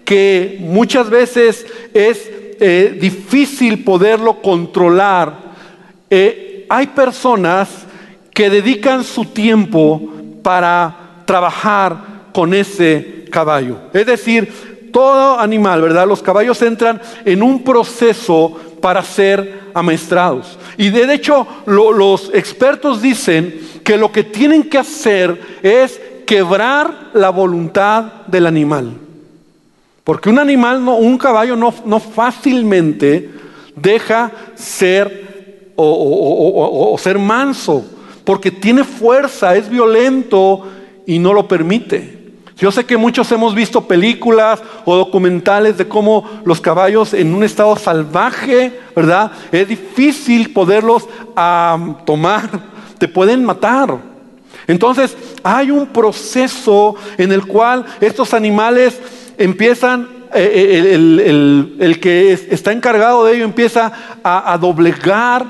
que 0.05 0.57
muchas 0.59 1.09
veces 1.09 1.65
es 1.93 2.29
eh, 2.59 2.97
difícil 2.99 3.83
poderlo 3.83 4.41
controlar. 4.41 5.33
Eh, 6.09 6.65
hay 6.69 6.87
personas 6.87 7.69
que 8.33 8.49
dedican 8.49 9.03
su 9.03 9.25
tiempo 9.25 10.01
para 10.41 11.23
trabajar 11.25 12.29
con 12.33 12.53
ese 12.53 13.25
caballo. 13.29 13.77
Es 13.93 14.05
decir, 14.05 14.89
todo 14.91 15.39
animal, 15.39 15.81
¿verdad? 15.81 16.07
Los 16.07 16.21
caballos 16.21 16.61
entran 16.61 17.01
en 17.25 17.41
un 17.41 17.63
proceso 17.63 18.55
para 18.81 19.03
ser 19.03 19.63
amaestrados. 19.73 20.57
Y 20.77 20.89
de 20.89 21.13
hecho, 21.13 21.47
los 21.65 22.31
expertos 22.33 23.01
dicen 23.01 23.59
que 23.83 23.97
lo 23.97 24.11
que 24.11 24.23
tienen 24.23 24.63
que 24.63 24.77
hacer 24.77 25.39
es 25.63 25.99
quebrar 26.25 27.09
la 27.13 27.29
voluntad 27.29 28.25
del 28.27 28.45
animal. 28.45 29.02
Porque 30.03 30.29
un 30.29 30.39
animal, 30.39 30.79
un 30.79 31.17
caballo 31.17 31.55
no, 31.55 31.73
no 31.85 31.99
fácilmente 31.99 33.31
deja 33.75 34.31
ser 34.55 35.71
o, 35.75 36.95
ser 36.99 37.17
manso, 37.17 37.85
porque 38.23 38.51
tiene 38.51 38.83
fuerza, 38.83 39.55
es 39.55 39.69
violento 39.69 40.67
y 41.05 41.19
no 41.19 41.33
lo 41.33 41.47
permite. 41.47 42.21
Yo 42.57 42.71
sé 42.71 42.85
que 42.85 42.97
muchos 42.97 43.31
hemos 43.31 43.55
visto 43.55 43.87
películas 43.87 44.61
o 44.85 44.95
documentales 44.95 45.77
de 45.77 45.87
cómo 45.87 46.29
los 46.45 46.61
caballos 46.61 47.13
en 47.13 47.33
un 47.33 47.43
estado 47.43 47.75
salvaje, 47.75 48.79
¿verdad? 48.95 49.31
Es 49.51 49.67
difícil 49.67 50.53
poderlos 50.53 51.07
tomar, 52.05 52.49
te 52.99 53.07
pueden 53.07 53.43
matar. 53.43 53.97
Entonces 54.67 55.17
hay 55.41 55.71
un 55.71 55.87
proceso 55.87 56.95
en 57.17 57.31
el 57.31 57.45
cual 57.45 57.85
estos 57.99 58.33
animales 58.33 59.01
empiezan, 59.37 60.07
eh, 60.33 60.93
eh, 60.93 61.75
el, 61.79 61.99
que 61.99 62.33
está 62.33 62.71
encargado 62.71 63.25
de 63.25 63.35
ello 63.35 63.45
empieza 63.45 63.91
a, 64.23 64.57
doblegar 64.57 65.45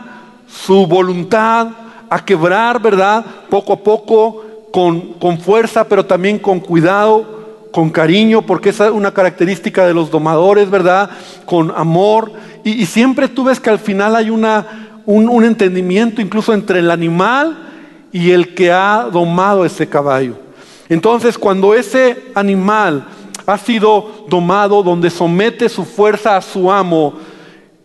su 0.48 0.86
voluntad, 0.88 1.70
a 2.10 2.24
quebrar, 2.24 2.82
¿verdad? 2.82 3.26
Poco 3.50 3.74
a 3.74 3.78
poco, 3.78 4.44
con, 4.72 5.14
con 5.14 5.40
fuerza, 5.40 5.88
pero 5.88 6.06
también 6.06 6.40
con 6.40 6.60
cuidado, 6.60 7.44
con 7.72 7.90
cariño, 7.90 8.44
porque 8.44 8.70
esa 8.70 8.88
es 8.88 8.92
una 8.92 9.14
característica 9.14 9.86
de 9.86 9.94
los 9.94 10.12
domadores, 10.12 10.70
¿verdad? 10.70 11.10
Con 11.46 11.72
amor. 11.76 12.32
Y, 12.64 12.86
siempre 12.86 13.28
tú 13.28 13.46
ves 13.46 13.60
que 13.60 13.70
al 13.70 13.80
final 13.80 14.16
hay 14.16 14.30
una, 14.30 15.00
un, 15.06 15.28
un, 15.28 15.44
entendimiento 15.44 16.22
incluso 16.22 16.54
entre 16.54 16.80
el 16.80 16.92
animal 16.92 17.58
y 18.12 18.32
el 18.32 18.54
que 18.54 18.72
ha 18.72 19.10
domado 19.12 19.66
ese 19.66 19.88
caballo. 19.88 20.36
Entonces, 20.90 21.38
cuando 21.38 21.74
ese 21.74 22.26
animal 22.36 23.06
ha 23.46 23.58
sido 23.58 24.26
domado, 24.28 24.84
donde 24.84 25.10
somete 25.10 25.70
su 25.70 25.86
fuerza 25.86 26.38
a 26.38 26.42
su 26.42 26.72
amo, 26.72 27.14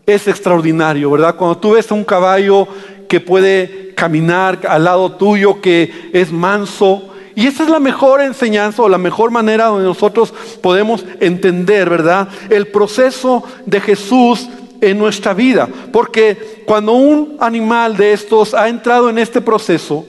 es 0.06 0.26
extraordinario, 0.26 1.10
¿verdad? 1.10 1.36
Cuando 1.36 1.58
tú 1.58 1.72
ves 1.72 1.90
a 1.90 1.94
un 1.94 2.04
caballo 2.04 2.66
que 3.08 3.20
puede 3.20 3.94
caminar 3.94 4.60
al 4.68 4.84
lado 4.84 5.12
tuyo, 5.12 5.60
que 5.60 6.10
es 6.12 6.32
manso, 6.32 7.02
y 7.34 7.46
esa 7.46 7.62
es 7.62 7.68
la 7.68 7.78
mejor 7.78 8.20
enseñanza 8.20 8.82
o 8.82 8.88
la 8.88 8.98
mejor 8.98 9.30
manera 9.30 9.66
donde 9.66 9.84
nosotros 9.84 10.34
podemos 10.60 11.04
entender, 11.20 11.88
¿verdad? 11.88 12.28
El 12.50 12.66
proceso 12.66 13.44
de 13.64 13.80
Jesús 13.80 14.48
en 14.80 14.98
nuestra 14.98 15.34
vida. 15.34 15.68
Porque 15.92 16.64
cuando 16.66 16.92
un 16.92 17.36
animal 17.38 17.96
de 17.96 18.12
estos 18.12 18.54
ha 18.54 18.68
entrado 18.68 19.08
en 19.08 19.18
este 19.18 19.40
proceso, 19.40 20.04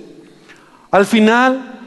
al 0.89 1.05
final 1.05 1.81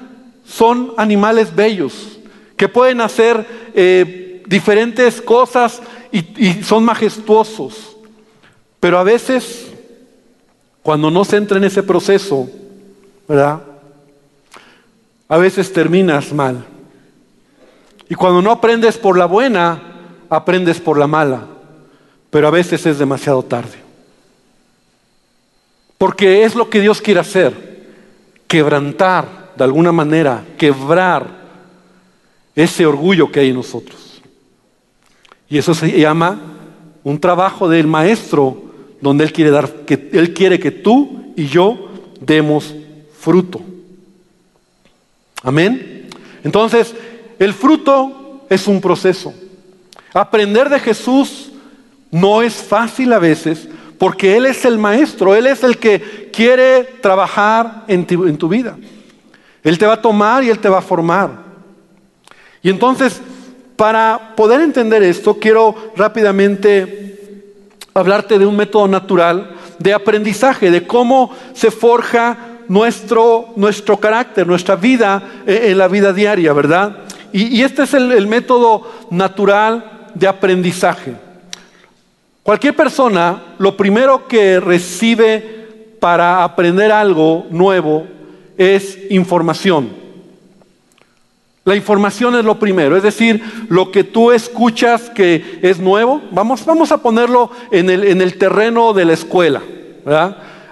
son 0.44 0.92
animales 0.96 1.54
bellos, 1.54 2.20
que 2.62 2.68
pueden 2.68 3.00
hacer 3.00 3.44
eh, 3.74 4.40
diferentes 4.46 5.20
cosas 5.20 5.82
y, 6.12 6.62
son 6.62 6.84
majestuosos. 6.84 7.96
Pero 8.78 9.00
a 9.00 9.02
veces, 9.02 9.72
cuando 10.80 11.10
no 11.10 11.24
se 11.24 11.38
entra 11.38 11.58
en 11.58 11.64
ese 11.64 11.82
proceso, 11.82 12.48
¿verdad? 13.26 13.62
A 15.26 15.38
veces 15.38 15.72
terminas 15.72 16.32
mal. 16.32 16.64
Y 18.08 18.14
cuando 18.14 18.40
no 18.40 18.52
aprendes 18.52 18.96
por 18.96 19.18
la 19.18 19.26
buena, 19.26 19.82
aprendes 20.30 20.78
por 20.78 20.96
la 20.98 21.08
mala. 21.08 21.44
Pero 22.30 22.46
a 22.46 22.52
veces 22.52 22.86
es 22.86 22.96
demasiado 22.96 23.42
tarde. 23.42 23.78
Porque 25.98 26.44
es 26.44 26.54
lo 26.54 26.70
que 26.70 26.78
Dios 26.78 27.02
quiere 27.02 27.18
hacer. 27.18 27.88
Quebrantar, 28.46 29.50
de 29.56 29.64
alguna 29.64 29.90
manera, 29.90 30.44
quebrar 30.56 31.41
ese 32.54 32.86
orgullo 32.86 33.30
que 33.30 33.40
hay 33.40 33.50
en 33.50 33.56
nosotros. 33.56 34.22
Y 35.48 35.58
eso 35.58 35.74
se 35.74 35.98
llama 35.98 36.40
un 37.04 37.20
trabajo 37.20 37.68
del 37.68 37.86
maestro 37.86 38.62
donde 39.00 39.24
él 39.24 39.32
quiere 39.32 39.50
dar 39.50 39.68
que 39.84 40.10
él 40.12 40.32
quiere 40.32 40.58
que 40.58 40.70
tú 40.70 41.32
y 41.36 41.46
yo 41.46 41.88
demos 42.20 42.74
fruto. 43.18 43.60
Amén. 45.42 46.08
Entonces, 46.44 46.94
el 47.38 47.52
fruto 47.52 48.44
es 48.48 48.66
un 48.66 48.80
proceso. 48.80 49.34
Aprender 50.14 50.68
de 50.68 50.78
Jesús 50.78 51.50
no 52.10 52.42
es 52.42 52.54
fácil 52.54 53.12
a 53.12 53.18
veces 53.18 53.68
porque 53.98 54.36
Él 54.36 54.46
es 54.46 54.64
el 54.64 54.78
maestro, 54.78 55.34
Él 55.34 55.46
es 55.46 55.62
el 55.62 55.78
que 55.78 56.30
quiere 56.32 56.84
trabajar 57.00 57.84
en 57.86 58.06
tu, 58.06 58.26
en 58.26 58.36
tu 58.36 58.48
vida. 58.48 58.76
Él 59.62 59.78
te 59.78 59.86
va 59.86 59.94
a 59.94 60.02
tomar 60.02 60.42
y 60.42 60.50
Él 60.50 60.58
te 60.58 60.68
va 60.68 60.78
a 60.78 60.82
formar. 60.82 61.41
Y 62.62 62.70
entonces, 62.70 63.20
para 63.76 64.34
poder 64.36 64.60
entender 64.60 65.02
esto, 65.02 65.34
quiero 65.34 65.74
rápidamente 65.96 67.02
hablarte 67.94 68.38
de 68.38 68.46
un 68.46 68.56
método 68.56 68.88
natural 68.88 69.56
de 69.78 69.92
aprendizaje, 69.92 70.70
de 70.70 70.86
cómo 70.86 71.34
se 71.52 71.70
forja 71.70 72.52
nuestro, 72.68 73.52
nuestro 73.56 73.96
carácter, 73.96 74.46
nuestra 74.46 74.76
vida 74.76 75.42
eh, 75.46 75.66
en 75.66 75.78
la 75.78 75.88
vida 75.88 76.12
diaria, 76.12 76.52
¿verdad? 76.52 76.98
Y, 77.32 77.62
este 77.62 77.84
es 77.84 77.94
el, 77.94 78.26
método 78.26 78.86
natural 79.10 80.10
de 80.14 80.28
aprendizaje. 80.28 81.14
Cualquier 82.42 82.76
persona, 82.76 83.42
lo 83.58 83.74
primero 83.76 84.28
que 84.28 84.60
recibe 84.60 85.96
para 85.98 86.44
aprender 86.44 86.92
algo 86.92 87.46
nuevo 87.50 88.06
es 88.58 88.98
información. 89.10 90.01
La 91.64 91.76
información 91.76 92.34
es 92.34 92.44
lo 92.44 92.58
primero, 92.58 92.96
es 92.96 93.04
decir, 93.04 93.40
lo 93.68 93.92
que 93.92 94.02
tú 94.02 94.32
escuchas 94.32 95.08
que 95.10 95.60
es 95.62 95.78
nuevo, 95.78 96.20
vamos, 96.32 96.66
vamos 96.66 96.90
a 96.90 96.98
ponerlo 96.98 97.52
en 97.70 97.88
el, 97.88 98.02
en 98.02 98.20
el 98.20 98.36
terreno 98.36 98.92
de 98.92 99.04
la 99.04 99.12
escuela. 99.12 99.62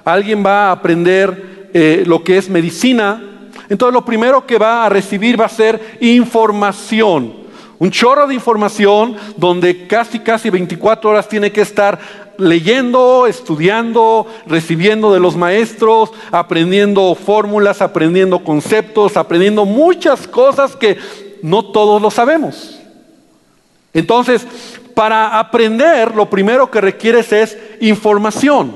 Alguien 0.05 0.45
va 0.45 0.67
a 0.67 0.73
aprender 0.73 1.69
eh, 1.73 2.03
lo 2.05 2.25
que 2.25 2.39
es 2.39 2.51
medicina, 2.51 3.23
entonces 3.69 3.95
lo 3.95 4.05
primero 4.05 4.45
que 4.45 4.59
va 4.59 4.85
a 4.85 4.89
recibir 4.89 5.41
va 5.41 5.45
a 5.45 5.49
ser 5.49 5.99
información. 6.01 7.35
Un 7.79 7.91
chorro 7.93 8.27
de 8.27 8.35
información 8.35 9.17
donde 9.37 9.87
casi, 9.87 10.19
casi 10.19 10.51
24 10.51 11.09
horas 11.09 11.29
tiene 11.29 11.53
que 11.53 11.61
estar 11.61 11.99
leyendo, 12.41 13.27
estudiando, 13.27 14.27
recibiendo 14.47 15.13
de 15.13 15.21
los 15.21 15.37
maestros, 15.37 16.11
aprendiendo 16.33 17.15
fórmulas, 17.15 17.83
aprendiendo 17.83 18.43
conceptos, 18.43 19.17
aprendiendo 19.17 19.65
muchas 19.65 20.27
cosas 20.27 20.77
que 20.77 20.97
no 21.43 21.65
todos 21.67 22.03
lo 22.03 22.11
sabemos. 22.11 22.81
Entonces, 23.93 24.47
para 24.95 25.39
aprender, 25.39 26.15
lo 26.15 26.29
primero 26.29 26.71
que 26.71 26.81
requieres 26.81 27.33
es 27.33 27.59
información. 27.81 28.73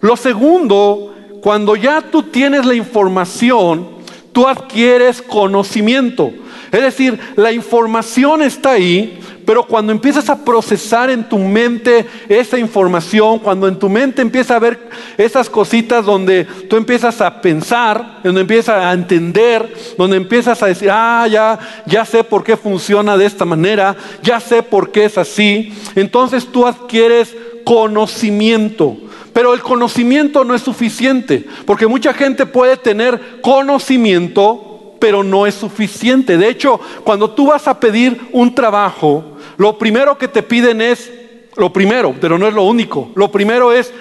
Lo 0.00 0.16
segundo, 0.16 1.14
cuando 1.42 1.76
ya 1.76 2.02
tú 2.02 2.22
tienes 2.22 2.64
la 2.64 2.74
información, 2.74 3.88
tú 4.32 4.46
adquieres 4.46 5.22
conocimiento. 5.22 6.32
Es 6.76 6.82
decir, 6.82 7.18
la 7.36 7.52
información 7.52 8.42
está 8.42 8.72
ahí, 8.72 9.18
pero 9.46 9.62
cuando 9.62 9.92
empiezas 9.92 10.28
a 10.28 10.44
procesar 10.44 11.08
en 11.08 11.26
tu 11.26 11.38
mente 11.38 12.04
esa 12.28 12.58
información, 12.58 13.38
cuando 13.38 13.66
en 13.66 13.78
tu 13.78 13.88
mente 13.88 14.20
empieza 14.20 14.56
a 14.56 14.58
ver 14.58 14.90
esas 15.16 15.48
cositas 15.48 16.04
donde 16.04 16.44
tú 16.68 16.76
empiezas 16.76 17.22
a 17.22 17.40
pensar, 17.40 18.20
donde 18.22 18.42
empiezas 18.42 18.84
a 18.84 18.92
entender, 18.92 19.72
donde 19.96 20.18
empiezas 20.18 20.62
a 20.62 20.66
decir, 20.66 20.90
ah, 20.92 21.26
ya, 21.30 21.58
ya 21.86 22.04
sé 22.04 22.22
por 22.22 22.44
qué 22.44 22.58
funciona 22.58 23.16
de 23.16 23.24
esta 23.24 23.46
manera, 23.46 23.96
ya 24.22 24.38
sé 24.38 24.62
por 24.62 24.92
qué 24.92 25.06
es 25.06 25.16
así, 25.16 25.72
entonces 25.94 26.46
tú 26.52 26.66
adquieres 26.66 27.34
conocimiento. 27.64 28.98
Pero 29.32 29.54
el 29.54 29.62
conocimiento 29.62 30.44
no 30.44 30.54
es 30.54 30.62
suficiente, 30.62 31.46
porque 31.64 31.86
mucha 31.86 32.12
gente 32.12 32.46
puede 32.46 32.76
tener 32.76 33.40
conocimiento, 33.42 34.65
pero 34.98 35.22
no 35.22 35.46
es 35.46 35.54
suficiente. 35.54 36.36
De 36.36 36.48
hecho, 36.48 36.80
cuando 37.04 37.30
tú 37.30 37.46
vas 37.46 37.68
a 37.68 37.78
pedir 37.78 38.20
un 38.32 38.54
trabajo, 38.54 39.36
lo 39.56 39.78
primero 39.78 40.18
que 40.18 40.28
te 40.28 40.42
piden 40.42 40.80
es, 40.80 41.10
lo 41.56 41.72
primero, 41.72 42.14
pero 42.20 42.38
no 42.38 42.46
es 42.46 42.54
lo 42.54 42.64
único, 42.64 43.10
lo 43.14 43.30
primero 43.30 43.72
es 43.72 43.92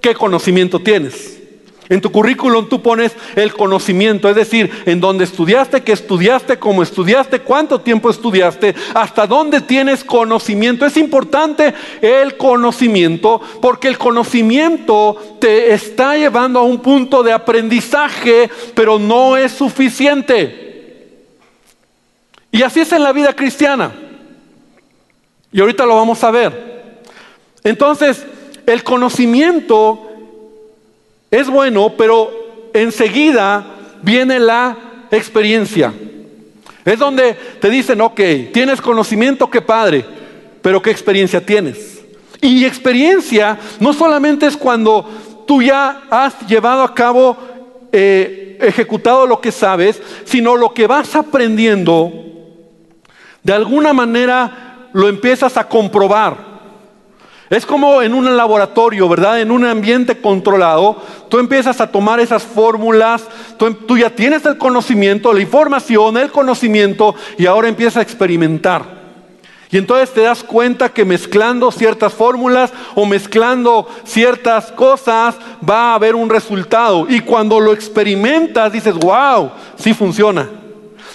qué 0.00 0.14
conocimiento 0.14 0.80
tienes. 0.80 1.45
En 1.88 2.00
tu 2.00 2.10
currículum 2.10 2.68
tú 2.68 2.82
pones 2.82 3.12
el 3.36 3.52
conocimiento, 3.52 4.28
es 4.28 4.34
decir, 4.34 4.70
en 4.86 5.00
dónde 5.00 5.24
estudiaste, 5.24 5.82
qué 5.82 5.92
estudiaste, 5.92 6.58
cómo 6.58 6.82
estudiaste, 6.82 7.40
cuánto 7.40 7.80
tiempo 7.80 8.10
estudiaste, 8.10 8.74
hasta 8.94 9.26
dónde 9.26 9.60
tienes 9.60 10.02
conocimiento. 10.02 10.84
Es 10.84 10.96
importante 10.96 11.74
el 12.00 12.36
conocimiento 12.36 13.40
porque 13.60 13.88
el 13.88 13.98
conocimiento 13.98 15.16
te 15.40 15.72
está 15.72 16.16
llevando 16.16 16.58
a 16.58 16.64
un 16.64 16.78
punto 16.78 17.22
de 17.22 17.32
aprendizaje, 17.32 18.50
pero 18.74 18.98
no 18.98 19.36
es 19.36 19.52
suficiente. 19.52 20.66
Y 22.50 22.62
así 22.62 22.80
es 22.80 22.92
en 22.92 23.02
la 23.02 23.12
vida 23.12 23.32
cristiana. 23.32 23.92
Y 25.52 25.60
ahorita 25.60 25.86
lo 25.86 25.94
vamos 25.94 26.24
a 26.24 26.30
ver. 26.30 27.00
Entonces, 27.62 28.24
el 28.66 28.82
conocimiento 28.82 30.15
es 31.30 31.48
bueno, 31.48 31.94
pero 31.96 32.30
enseguida 32.72 33.64
viene 34.02 34.38
la 34.38 34.76
experiencia. 35.10 35.92
Es 36.84 36.98
donde 36.98 37.34
te 37.60 37.68
dicen, 37.68 38.00
ok, 38.00 38.20
tienes 38.52 38.80
conocimiento, 38.80 39.50
qué 39.50 39.60
padre, 39.60 40.04
pero 40.62 40.80
¿qué 40.80 40.90
experiencia 40.90 41.44
tienes? 41.44 42.00
Y 42.40 42.64
experiencia 42.64 43.58
no 43.80 43.92
solamente 43.92 44.46
es 44.46 44.56
cuando 44.56 45.08
tú 45.46 45.62
ya 45.62 46.02
has 46.10 46.46
llevado 46.46 46.82
a 46.82 46.94
cabo, 46.94 47.36
eh, 47.92 48.58
ejecutado 48.60 49.26
lo 49.26 49.40
que 49.40 49.50
sabes, 49.50 50.00
sino 50.24 50.56
lo 50.56 50.72
que 50.72 50.86
vas 50.86 51.14
aprendiendo, 51.16 52.12
de 53.42 53.52
alguna 53.52 53.92
manera 53.92 54.88
lo 54.92 55.08
empiezas 55.08 55.56
a 55.56 55.68
comprobar. 55.68 56.55
Es 57.48 57.64
como 57.64 58.02
en 58.02 58.12
un 58.12 58.36
laboratorio, 58.36 59.08
¿verdad? 59.08 59.40
En 59.40 59.52
un 59.52 59.64
ambiente 59.64 60.20
controlado, 60.20 61.00
tú 61.28 61.38
empiezas 61.38 61.80
a 61.80 61.90
tomar 61.92 62.18
esas 62.18 62.42
fórmulas, 62.42 63.24
tú, 63.56 63.96
ya 63.96 64.10
tienes 64.10 64.44
el 64.46 64.58
conocimiento, 64.58 65.32
la 65.32 65.40
información, 65.40 66.16
el 66.16 66.32
conocimiento, 66.32 67.14
y 67.38 67.46
ahora 67.46 67.68
empiezas 67.68 67.98
a 67.98 68.02
experimentar. 68.02 68.96
Y 69.70 69.78
entonces 69.78 70.12
te 70.12 70.22
das 70.22 70.42
cuenta 70.42 70.88
que 70.88 71.04
mezclando 71.04 71.70
ciertas 71.70 72.14
fórmulas 72.14 72.72
o 72.94 73.04
mezclando 73.04 73.88
ciertas 74.04 74.72
cosas 74.72 75.36
va 75.68 75.90
a 75.90 75.94
haber 75.94 76.14
un 76.14 76.30
resultado. 76.30 77.06
Y 77.08 77.20
cuando 77.20 77.60
lo 77.60 77.72
experimentas 77.72 78.72
dices, 78.72 78.94
wow, 78.94 79.50
sí 79.76 79.92
funciona. 79.92 80.48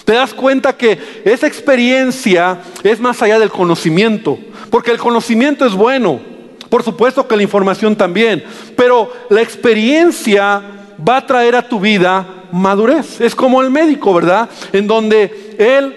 Te 0.04 0.14
das 0.14 0.34
cuenta 0.34 0.76
que 0.76 0.98
esa 1.24 1.46
experiencia 1.46 2.58
es 2.82 2.98
más 2.98 3.22
allá 3.22 3.38
del 3.38 3.50
conocimiento. 3.50 4.38
Porque 4.70 4.90
el 4.90 4.98
conocimiento 4.98 5.64
es 5.64 5.74
bueno, 5.74 6.20
por 6.68 6.82
supuesto 6.82 7.28
que 7.28 7.36
la 7.36 7.42
información 7.42 7.94
también, 7.94 8.42
pero 8.76 9.12
la 9.28 9.42
experiencia 9.42 10.62
va 11.06 11.18
a 11.18 11.26
traer 11.26 11.54
a 11.54 11.68
tu 11.68 11.78
vida 11.78 12.26
madurez. 12.50 13.20
Es 13.20 13.34
como 13.34 13.60
el 13.60 13.70
médico, 13.70 14.14
¿verdad? 14.14 14.48
En 14.72 14.86
donde 14.86 15.54
él 15.58 15.94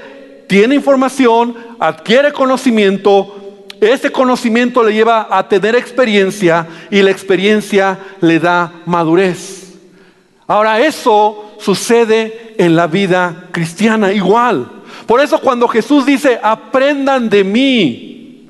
tiene 0.47 0.75
información, 0.75 1.55
adquiere 1.79 2.31
conocimiento, 2.31 3.65
ese 3.79 4.11
conocimiento 4.11 4.83
le 4.83 4.93
lleva 4.93 5.27
a 5.29 5.47
tener 5.47 5.75
experiencia 5.75 6.67
y 6.91 7.01
la 7.01 7.11
experiencia 7.11 7.99
le 8.21 8.39
da 8.39 8.71
madurez. 8.85 9.73
Ahora 10.47 10.79
eso 10.79 11.44
sucede 11.59 12.55
en 12.57 12.75
la 12.75 12.87
vida 12.87 13.49
cristiana 13.51 14.11
igual. 14.11 14.69
Por 15.05 15.21
eso 15.21 15.39
cuando 15.39 15.67
Jesús 15.67 16.05
dice, 16.05 16.39
aprendan 16.41 17.29
de 17.29 17.43
mí, 17.43 18.49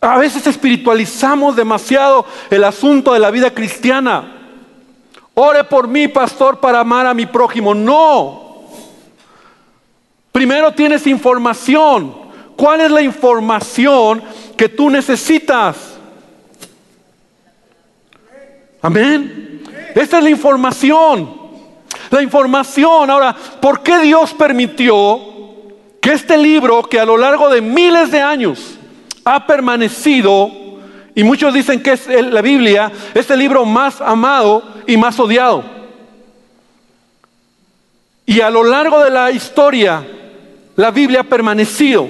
a 0.00 0.18
veces 0.18 0.46
espiritualizamos 0.46 1.56
demasiado 1.56 2.26
el 2.50 2.64
asunto 2.64 3.12
de 3.12 3.20
la 3.20 3.30
vida 3.30 3.52
cristiana. 3.52 4.32
Ore 5.34 5.64
por 5.64 5.88
mí, 5.88 6.08
pastor, 6.08 6.60
para 6.60 6.80
amar 6.80 7.06
a 7.06 7.14
mi 7.14 7.26
prójimo. 7.26 7.74
No. 7.74 8.62
Primero 10.30 10.72
tienes 10.72 11.06
información. 11.06 12.14
¿Cuál 12.56 12.82
es 12.82 12.90
la 12.90 13.02
información 13.02 14.22
que 14.56 14.68
tú 14.68 14.90
necesitas? 14.90 15.94
Amén. 18.80 19.62
Esta 19.94 20.18
es 20.18 20.24
la 20.24 20.30
información. 20.30 21.44
La 22.10 22.22
información. 22.22 23.10
Ahora, 23.10 23.34
¿por 23.60 23.82
qué 23.82 23.98
Dios 24.00 24.34
permitió 24.34 25.20
que 26.00 26.12
este 26.12 26.36
libro, 26.36 26.82
que 26.82 27.00
a 27.00 27.04
lo 27.04 27.16
largo 27.16 27.48
de 27.48 27.60
miles 27.60 28.10
de 28.10 28.20
años, 28.20 28.78
ha 29.24 29.46
permanecido, 29.46 30.50
y 31.14 31.22
muchos 31.22 31.54
dicen 31.54 31.82
que 31.82 31.92
es 31.92 32.06
la 32.06 32.42
Biblia, 32.42 32.90
es 33.14 33.30
el 33.30 33.38
libro 33.38 33.64
más 33.64 34.00
amado 34.00 34.62
y 34.86 34.96
más 34.96 35.18
odiado. 35.18 35.64
Y 38.26 38.40
a 38.40 38.50
lo 38.50 38.64
largo 38.64 39.02
de 39.04 39.10
la 39.10 39.30
historia, 39.30 40.06
la 40.76 40.90
Biblia 40.90 41.20
ha 41.20 41.24
permanecido. 41.24 42.08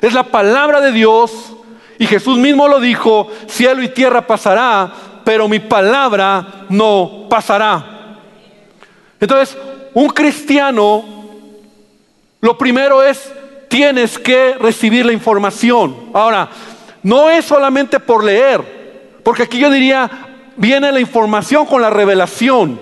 Es 0.00 0.12
la 0.12 0.24
palabra 0.24 0.80
de 0.80 0.92
Dios. 0.92 1.32
Y 1.98 2.06
Jesús 2.06 2.38
mismo 2.38 2.68
lo 2.68 2.80
dijo, 2.80 3.28
cielo 3.46 3.82
y 3.82 3.88
tierra 3.88 4.26
pasará, 4.26 4.92
pero 5.30 5.46
mi 5.46 5.60
palabra 5.60 6.64
no 6.70 7.28
pasará. 7.30 8.18
Entonces, 9.20 9.56
un 9.94 10.08
cristiano, 10.08 11.04
lo 12.40 12.58
primero 12.58 13.00
es 13.00 13.32
tienes 13.68 14.18
que 14.18 14.54
recibir 14.54 15.06
la 15.06 15.12
información. 15.12 16.10
Ahora, 16.14 16.48
no 17.04 17.30
es 17.30 17.44
solamente 17.44 18.00
por 18.00 18.24
leer, 18.24 19.20
porque 19.22 19.44
aquí 19.44 19.60
yo 19.60 19.70
diría, 19.70 20.10
viene 20.56 20.90
la 20.90 20.98
información 20.98 21.64
con 21.64 21.80
la 21.80 21.90
revelación. 21.90 22.80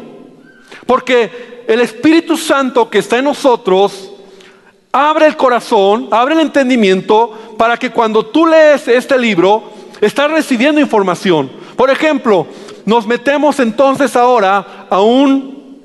Porque 0.87 1.67
el 1.69 1.83
Espíritu 1.83 2.39
Santo 2.39 2.89
que 2.89 3.01
está 3.01 3.19
en 3.19 3.27
nosotros 3.27 4.11
abre 4.91 5.27
el 5.27 5.37
corazón, 5.37 6.09
abre 6.11 6.33
el 6.33 6.41
entendimiento 6.41 7.57
para 7.59 7.77
que 7.77 7.91
cuando 7.91 8.25
tú 8.25 8.47
lees 8.47 8.89
este 8.89 9.19
libro, 9.19 9.71
estás 10.01 10.31
recibiendo 10.31 10.81
información. 10.81 11.68
Por 11.79 11.91
ejemplo, 11.91 12.45
nos 12.85 13.07
metemos 13.07 13.61
entonces 13.61 14.17
ahora 14.17 14.89
a 14.91 15.01
un, 15.01 15.81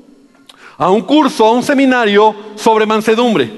a 0.75 0.89
un 0.89 1.03
curso, 1.03 1.45
a 1.45 1.51
un 1.51 1.62
seminario 1.62 2.36
sobre 2.56 2.88
mansedumbre. 2.88 3.53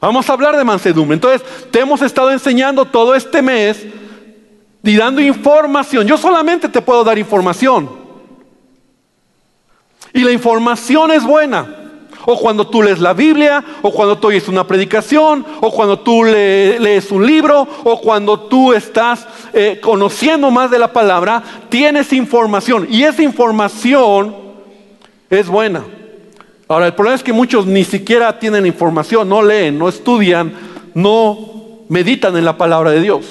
Vamos 0.00 0.30
a 0.30 0.32
hablar 0.34 0.56
de 0.56 0.62
mansedumbre. 0.62 1.14
Entonces, 1.14 1.42
te 1.72 1.80
hemos 1.80 2.02
estado 2.02 2.30
enseñando 2.30 2.84
todo 2.84 3.16
este 3.16 3.42
mes 3.42 3.84
y 4.84 4.96
dando 4.96 5.20
información. 5.20 6.06
Yo 6.06 6.16
solamente 6.16 6.68
te 6.68 6.80
puedo 6.80 7.02
dar 7.02 7.18
información. 7.18 7.90
Y 10.12 10.20
la 10.20 10.30
información 10.30 11.10
es 11.10 11.24
buena. 11.24 11.77
O 12.30 12.38
cuando 12.38 12.66
tú 12.66 12.82
lees 12.82 12.98
la 12.98 13.14
Biblia, 13.14 13.64
o 13.80 13.90
cuando 13.90 14.18
tú 14.18 14.28
oyes 14.28 14.48
una 14.48 14.66
predicación, 14.66 15.46
o 15.62 15.70
cuando 15.70 16.00
tú 16.00 16.22
lees 16.24 17.10
un 17.10 17.26
libro, 17.26 17.66
o 17.84 17.98
cuando 18.02 18.38
tú 18.38 18.74
estás 18.74 19.26
eh, 19.54 19.78
conociendo 19.80 20.50
más 20.50 20.70
de 20.70 20.78
la 20.78 20.92
palabra, 20.92 21.42
tienes 21.70 22.12
información. 22.12 22.86
Y 22.90 23.04
esa 23.04 23.22
información 23.22 24.36
es 25.30 25.48
buena. 25.48 25.84
Ahora, 26.68 26.84
el 26.84 26.92
problema 26.92 27.16
es 27.16 27.22
que 27.22 27.32
muchos 27.32 27.64
ni 27.64 27.82
siquiera 27.82 28.38
tienen 28.38 28.66
información, 28.66 29.26
no 29.26 29.40
leen, 29.40 29.78
no 29.78 29.88
estudian, 29.88 30.52
no 30.92 31.38
meditan 31.88 32.36
en 32.36 32.44
la 32.44 32.58
palabra 32.58 32.90
de 32.90 33.00
Dios. 33.00 33.24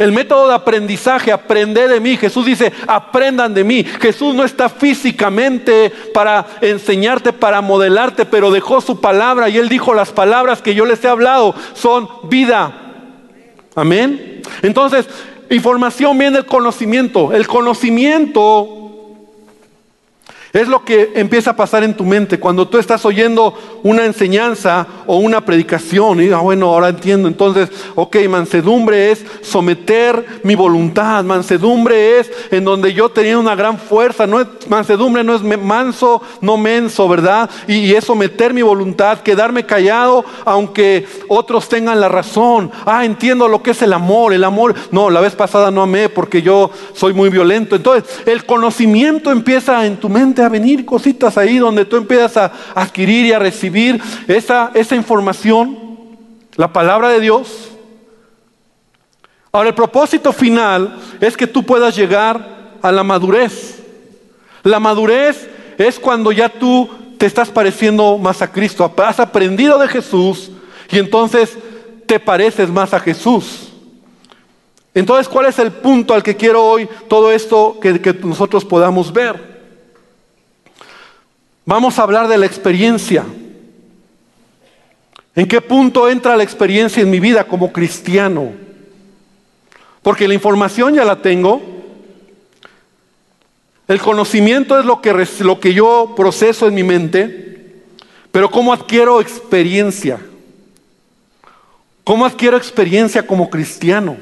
El 0.00 0.12
método 0.12 0.48
de 0.48 0.54
aprendizaje, 0.54 1.30
aprende 1.30 1.86
de 1.86 2.00
mí. 2.00 2.16
Jesús 2.16 2.46
dice, 2.46 2.72
aprendan 2.86 3.52
de 3.52 3.64
mí. 3.64 3.84
Jesús 3.84 4.34
no 4.34 4.44
está 4.44 4.70
físicamente 4.70 5.92
para 6.14 6.46
enseñarte, 6.62 7.34
para 7.34 7.60
modelarte, 7.60 8.24
pero 8.24 8.50
dejó 8.50 8.80
su 8.80 8.98
palabra 8.98 9.50
y 9.50 9.58
él 9.58 9.68
dijo, 9.68 9.92
las 9.92 10.10
palabras 10.10 10.62
que 10.62 10.74
yo 10.74 10.86
les 10.86 11.04
he 11.04 11.08
hablado 11.08 11.54
son 11.74 12.08
vida. 12.30 12.72
Amén. 13.74 14.40
Entonces, 14.62 15.06
información 15.50 16.16
viene 16.16 16.38
del 16.38 16.46
conocimiento. 16.46 17.34
El 17.34 17.46
conocimiento 17.46 18.79
es 20.52 20.66
lo 20.66 20.84
que 20.84 21.12
empieza 21.14 21.52
a 21.52 21.56
pasar 21.56 21.84
en 21.84 21.96
tu 21.96 22.04
mente 22.04 22.40
cuando 22.40 22.66
tú 22.66 22.78
estás 22.78 23.04
oyendo 23.04 23.54
una 23.84 24.04
enseñanza 24.04 24.86
o 25.06 25.16
una 25.16 25.44
predicación. 25.44 26.20
Y 26.20 26.30
ah, 26.30 26.38
bueno, 26.38 26.66
ahora 26.66 26.88
entiendo. 26.88 27.28
Entonces, 27.28 27.70
ok, 27.94 28.16
mansedumbre 28.28 29.12
es 29.12 29.24
someter 29.42 30.40
mi 30.42 30.56
voluntad. 30.56 31.22
Mansedumbre 31.22 32.18
es 32.18 32.30
en 32.50 32.64
donde 32.64 32.92
yo 32.92 33.10
tenía 33.10 33.38
una 33.38 33.54
gran 33.54 33.78
fuerza. 33.78 34.26
No 34.26 34.40
es, 34.40 34.48
mansedumbre 34.68 35.22
no 35.22 35.36
es 35.36 35.42
manso, 35.42 36.20
no 36.40 36.56
menso, 36.56 37.08
¿verdad? 37.08 37.48
Y, 37.68 37.74
y 37.74 37.94
es 37.94 38.04
someter 38.04 38.52
mi 38.52 38.62
voluntad, 38.62 39.20
quedarme 39.20 39.64
callado 39.64 40.24
aunque 40.44 41.06
otros 41.28 41.68
tengan 41.68 42.00
la 42.00 42.08
razón. 42.08 42.72
Ah, 42.84 43.04
entiendo 43.04 43.46
lo 43.46 43.62
que 43.62 43.70
es 43.70 43.82
el 43.82 43.92
amor. 43.92 44.32
El 44.32 44.42
amor, 44.42 44.74
no, 44.90 45.10
la 45.10 45.20
vez 45.20 45.36
pasada 45.36 45.70
no 45.70 45.82
amé 45.82 46.08
porque 46.08 46.42
yo 46.42 46.70
soy 46.94 47.12
muy 47.12 47.30
violento. 47.30 47.76
Entonces, 47.76 48.20
el 48.26 48.44
conocimiento 48.44 49.30
empieza 49.30 49.86
en 49.86 49.96
tu 49.96 50.08
mente 50.08 50.39
a 50.42 50.48
venir 50.48 50.84
cositas 50.84 51.36
ahí 51.38 51.58
donde 51.58 51.84
tú 51.84 51.96
empiezas 51.96 52.36
a 52.36 52.52
adquirir 52.74 53.26
y 53.26 53.32
a 53.32 53.38
recibir 53.38 54.00
esa, 54.28 54.70
esa 54.74 54.96
información, 54.96 55.78
la 56.56 56.72
palabra 56.72 57.08
de 57.08 57.20
Dios. 57.20 57.70
Ahora, 59.52 59.70
el 59.70 59.74
propósito 59.74 60.32
final 60.32 60.96
es 61.20 61.36
que 61.36 61.46
tú 61.46 61.64
puedas 61.64 61.96
llegar 61.96 62.78
a 62.82 62.92
la 62.92 63.02
madurez. 63.02 63.82
La 64.62 64.78
madurez 64.78 65.48
es 65.78 65.98
cuando 65.98 66.30
ya 66.30 66.48
tú 66.48 66.88
te 67.18 67.26
estás 67.26 67.50
pareciendo 67.50 68.16
más 68.16 68.42
a 68.42 68.50
Cristo, 68.50 68.90
has 68.96 69.20
aprendido 69.20 69.78
de 69.78 69.88
Jesús 69.88 70.50
y 70.90 70.98
entonces 70.98 71.58
te 72.06 72.18
pareces 72.18 72.70
más 72.70 72.94
a 72.94 73.00
Jesús. 73.00 73.70
Entonces, 74.94 75.28
¿cuál 75.28 75.46
es 75.46 75.58
el 75.58 75.70
punto 75.70 76.14
al 76.14 76.22
que 76.22 76.36
quiero 76.36 76.64
hoy 76.64 76.88
todo 77.08 77.30
esto 77.30 77.78
que, 77.80 78.00
que 78.00 78.12
nosotros 78.14 78.64
podamos 78.64 79.12
ver? 79.12 79.59
Vamos 81.64 81.98
a 81.98 82.02
hablar 82.02 82.28
de 82.28 82.38
la 82.38 82.46
experiencia. 82.46 83.24
¿En 85.34 85.46
qué 85.46 85.60
punto 85.60 86.08
entra 86.08 86.36
la 86.36 86.42
experiencia 86.42 87.02
en 87.02 87.10
mi 87.10 87.20
vida 87.20 87.44
como 87.44 87.72
cristiano? 87.72 88.52
Porque 90.02 90.26
la 90.26 90.34
información 90.34 90.94
ya 90.94 91.04
la 91.04 91.22
tengo. 91.22 91.60
El 93.86 94.00
conocimiento 94.00 94.78
es 94.78 94.84
lo 94.84 95.00
que, 95.00 95.12
lo 95.40 95.60
que 95.60 95.74
yo 95.74 96.14
proceso 96.16 96.66
en 96.66 96.74
mi 96.74 96.82
mente. 96.82 97.82
Pero 98.32 98.50
¿cómo 98.50 98.72
adquiero 98.72 99.20
experiencia? 99.20 100.20
¿Cómo 102.04 102.24
adquiero 102.24 102.56
experiencia 102.56 103.26
como 103.26 103.50
cristiano? 103.50 104.16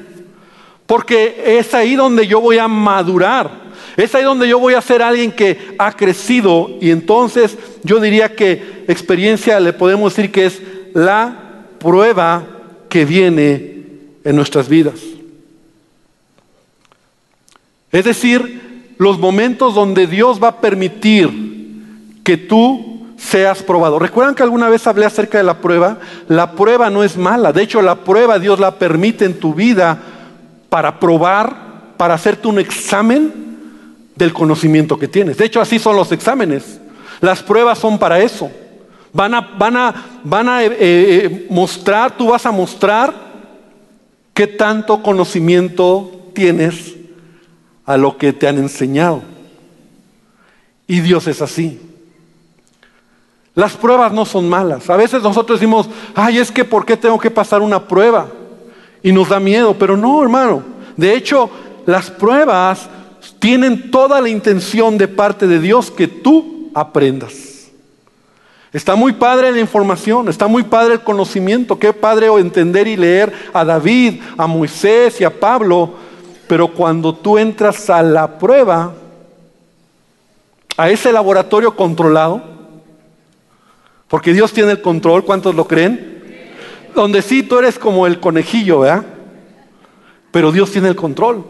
Porque 0.89 1.59
es 1.59 1.75
ahí 1.75 1.95
donde 1.95 2.25
yo 2.25 2.41
voy 2.41 2.57
a 2.57 2.67
madurar. 2.67 3.51
Es 3.95 4.15
ahí 4.15 4.23
donde 4.23 4.47
yo 4.47 4.57
voy 4.57 4.73
a 4.73 4.81
ser 4.81 5.03
alguien 5.03 5.31
que 5.31 5.75
ha 5.77 5.91
crecido 5.91 6.67
y 6.81 6.89
entonces 6.89 7.55
yo 7.83 7.99
diría 7.99 8.35
que 8.35 8.85
experiencia 8.87 9.59
le 9.59 9.71
podemos 9.71 10.15
decir 10.15 10.31
que 10.31 10.47
es 10.47 10.59
la 10.95 11.65
prueba 11.77 12.43
que 12.89 13.05
viene 13.05 13.83
en 14.23 14.35
nuestras 14.35 14.67
vidas. 14.67 14.95
Es 17.91 18.05
decir, 18.05 18.95
los 18.97 19.19
momentos 19.19 19.75
donde 19.75 20.07
Dios 20.07 20.41
va 20.43 20.47
a 20.47 20.59
permitir 20.59 21.29
que 22.23 22.35
tú 22.35 23.05
seas 23.15 23.61
probado. 23.61 23.99
¿Recuerdan 23.99 24.33
que 24.33 24.41
alguna 24.41 24.69
vez 24.69 24.87
hablé 24.87 25.05
acerca 25.05 25.37
de 25.37 25.43
la 25.43 25.61
prueba? 25.61 25.99
La 26.27 26.53
prueba 26.53 26.89
no 26.89 27.03
es 27.03 27.15
mala. 27.15 27.53
De 27.53 27.61
hecho, 27.61 27.79
la 27.83 28.03
prueba 28.03 28.39
Dios 28.39 28.59
la 28.59 28.79
permite 28.79 29.25
en 29.25 29.39
tu 29.39 29.53
vida 29.53 30.15
para 30.69 30.99
probar, 30.99 31.93
para 31.97 32.13
hacerte 32.13 32.47
un 32.47 32.59
examen 32.59 33.49
del 34.15 34.33
conocimiento 34.33 34.97
que 34.97 35.07
tienes. 35.07 35.37
De 35.37 35.45
hecho, 35.45 35.61
así 35.61 35.79
son 35.79 35.95
los 35.95 36.11
exámenes. 36.11 36.79
Las 37.21 37.41
pruebas 37.43 37.79
son 37.79 37.97
para 37.97 38.19
eso. 38.19 38.51
Van 39.11 39.33
a, 39.33 39.41
van 39.41 39.75
a, 39.75 40.05
van 40.23 40.49
a 40.49 40.63
eh, 40.63 40.75
eh, 40.79 41.47
mostrar, 41.49 42.15
tú 42.15 42.29
vas 42.29 42.45
a 42.45 42.51
mostrar 42.51 43.13
qué 44.33 44.45
tanto 44.45 45.01
conocimiento 45.01 46.31
tienes 46.33 46.95
a 47.85 47.97
lo 47.97 48.17
que 48.17 48.33
te 48.33 48.47
han 48.47 48.57
enseñado. 48.57 49.23
Y 50.85 51.01
Dios 51.01 51.27
es 51.27 51.41
así. 51.41 51.81
Las 53.55 53.75
pruebas 53.75 54.13
no 54.13 54.25
son 54.25 54.47
malas. 54.47 54.89
A 54.89 54.95
veces 54.95 55.21
nosotros 55.23 55.59
decimos, 55.59 55.89
ay, 56.15 56.37
es 56.37 56.51
que 56.51 56.63
¿por 56.63 56.85
qué 56.85 56.95
tengo 56.95 57.19
que 57.19 57.31
pasar 57.31 57.61
una 57.61 57.87
prueba? 57.87 58.27
Y 59.01 59.11
nos 59.11 59.29
da 59.29 59.39
miedo, 59.39 59.75
pero 59.77 59.95
no, 59.95 60.21
hermano. 60.21 60.63
De 60.97 61.13
hecho, 61.13 61.49
las 61.85 62.09
pruebas 62.11 62.89
tienen 63.39 63.91
toda 63.91 64.21
la 64.21 64.29
intención 64.29 64.97
de 64.97 65.07
parte 65.07 65.47
de 65.47 65.59
Dios 65.59 65.91
que 65.91 66.07
tú 66.07 66.69
aprendas. 66.73 67.49
Está 68.71 68.95
muy 68.95 69.13
padre 69.13 69.51
la 69.51 69.59
información, 69.59 70.29
está 70.29 70.47
muy 70.47 70.63
padre 70.63 70.93
el 70.93 70.99
conocimiento, 71.01 71.79
qué 71.79 71.91
padre 71.91 72.27
entender 72.27 72.87
y 72.87 72.95
leer 72.95 73.33
a 73.51 73.65
David, 73.65 74.21
a 74.37 74.45
Moisés 74.45 75.19
y 75.19 75.23
a 75.23 75.39
Pablo, 75.39 75.93
pero 76.47 76.67
cuando 76.67 77.15
tú 77.15 77.39
entras 77.39 77.89
a 77.89 78.03
la 78.03 78.37
prueba, 78.37 78.93
a 80.77 80.89
ese 80.89 81.11
laboratorio 81.11 81.75
controlado, 81.75 82.43
porque 84.07 84.33
Dios 84.33 84.53
tiene 84.53 84.71
el 84.71 84.81
control, 84.81 85.25
¿cuántos 85.25 85.55
lo 85.55 85.67
creen? 85.67 86.18
Donde 86.99 87.21
sí 87.21 87.43
tú 87.43 87.57
eres 87.57 87.79
como 87.79 88.07
el 88.07 88.19
conejillo, 88.19 88.81
¿verdad? 88.81 89.05
Pero 90.31 90.51
Dios 90.51 90.69
tiene 90.69 90.89
el 90.89 90.97
control. 90.97 91.45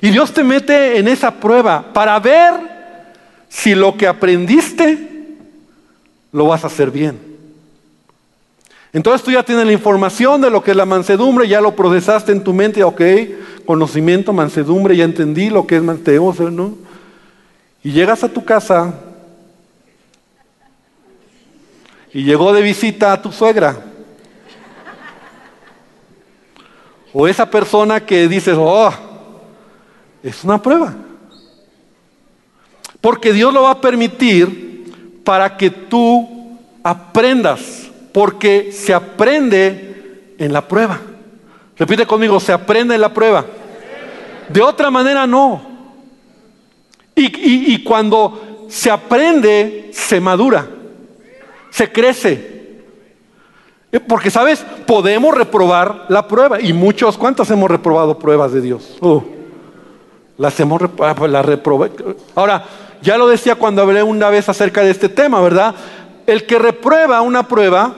Y 0.00 0.10
Dios 0.10 0.32
te 0.32 0.44
mete 0.44 0.98
en 0.98 1.08
esa 1.08 1.32
prueba 1.32 1.92
para 1.92 2.16
ver 2.20 2.52
si 3.48 3.74
lo 3.74 3.96
que 3.96 4.06
aprendiste 4.06 5.36
lo 6.30 6.46
vas 6.46 6.62
a 6.62 6.68
hacer 6.68 6.92
bien. 6.92 7.18
Entonces 8.92 9.24
tú 9.24 9.32
ya 9.32 9.42
tienes 9.42 9.66
la 9.66 9.72
información 9.72 10.40
de 10.40 10.48
lo 10.48 10.62
que 10.62 10.70
es 10.70 10.76
la 10.76 10.86
mansedumbre, 10.86 11.48
ya 11.48 11.60
lo 11.60 11.74
procesaste 11.74 12.30
en 12.30 12.44
tu 12.44 12.52
mente, 12.52 12.84
ok, 12.84 13.02
conocimiento, 13.66 14.32
mansedumbre, 14.32 14.96
ya 14.96 15.02
entendí 15.02 15.50
lo 15.50 15.66
que 15.66 15.74
es 15.74 15.82
mansedumbre, 15.82 16.52
¿no? 16.52 16.76
Y 17.82 17.90
llegas 17.90 18.22
a 18.22 18.28
tu 18.28 18.44
casa 18.44 18.94
y 22.12 22.22
llegó 22.22 22.52
de 22.52 22.62
visita 22.62 23.12
a 23.12 23.20
tu 23.20 23.32
suegra. 23.32 23.90
O 27.16 27.28
esa 27.28 27.48
persona 27.48 28.04
que 28.04 28.26
dices, 28.26 28.56
oh, 28.58 28.92
es 30.20 30.42
una 30.42 30.60
prueba. 30.60 30.92
Porque 33.00 33.32
Dios 33.32 33.54
lo 33.54 33.62
va 33.62 33.70
a 33.70 33.80
permitir 33.80 35.22
para 35.22 35.56
que 35.56 35.70
tú 35.70 36.58
aprendas. 36.82 37.88
Porque 38.12 38.72
se 38.72 38.92
aprende 38.92 40.34
en 40.38 40.52
la 40.52 40.66
prueba. 40.66 41.00
Repite 41.78 42.04
conmigo, 42.04 42.40
se 42.40 42.52
aprende 42.52 42.96
en 42.96 43.00
la 43.00 43.14
prueba. 43.14 43.46
De 44.48 44.60
otra 44.60 44.90
manera 44.90 45.24
no. 45.24 45.62
Y, 47.14 47.74
y 47.74 47.84
cuando 47.84 48.66
se 48.68 48.90
aprende, 48.90 49.90
se 49.92 50.20
madura. 50.20 50.66
Se 51.70 51.92
crece. 51.92 52.53
Porque, 54.00 54.30
¿sabes? 54.30 54.64
Podemos 54.86 55.34
reprobar 55.34 56.06
la 56.08 56.26
prueba. 56.26 56.60
Y 56.60 56.72
muchos, 56.72 57.16
¿cuántos 57.16 57.50
hemos 57.50 57.70
reprobado 57.70 58.18
pruebas 58.18 58.52
de 58.52 58.60
Dios? 58.60 58.96
Uh. 59.00 59.22
Las 60.36 60.58
hemos 60.58 60.82
ah, 61.00 61.14
pues, 61.16 61.30
reprobé. 61.46 61.92
Ahora, 62.34 62.64
ya 63.02 63.16
lo 63.16 63.28
decía 63.28 63.54
cuando 63.54 63.82
hablé 63.82 64.02
una 64.02 64.30
vez 64.30 64.48
acerca 64.48 64.82
de 64.82 64.90
este 64.90 65.08
tema, 65.08 65.40
¿verdad? 65.40 65.74
El 66.26 66.44
que 66.44 66.58
reprueba 66.58 67.20
una 67.20 67.46
prueba 67.46 67.94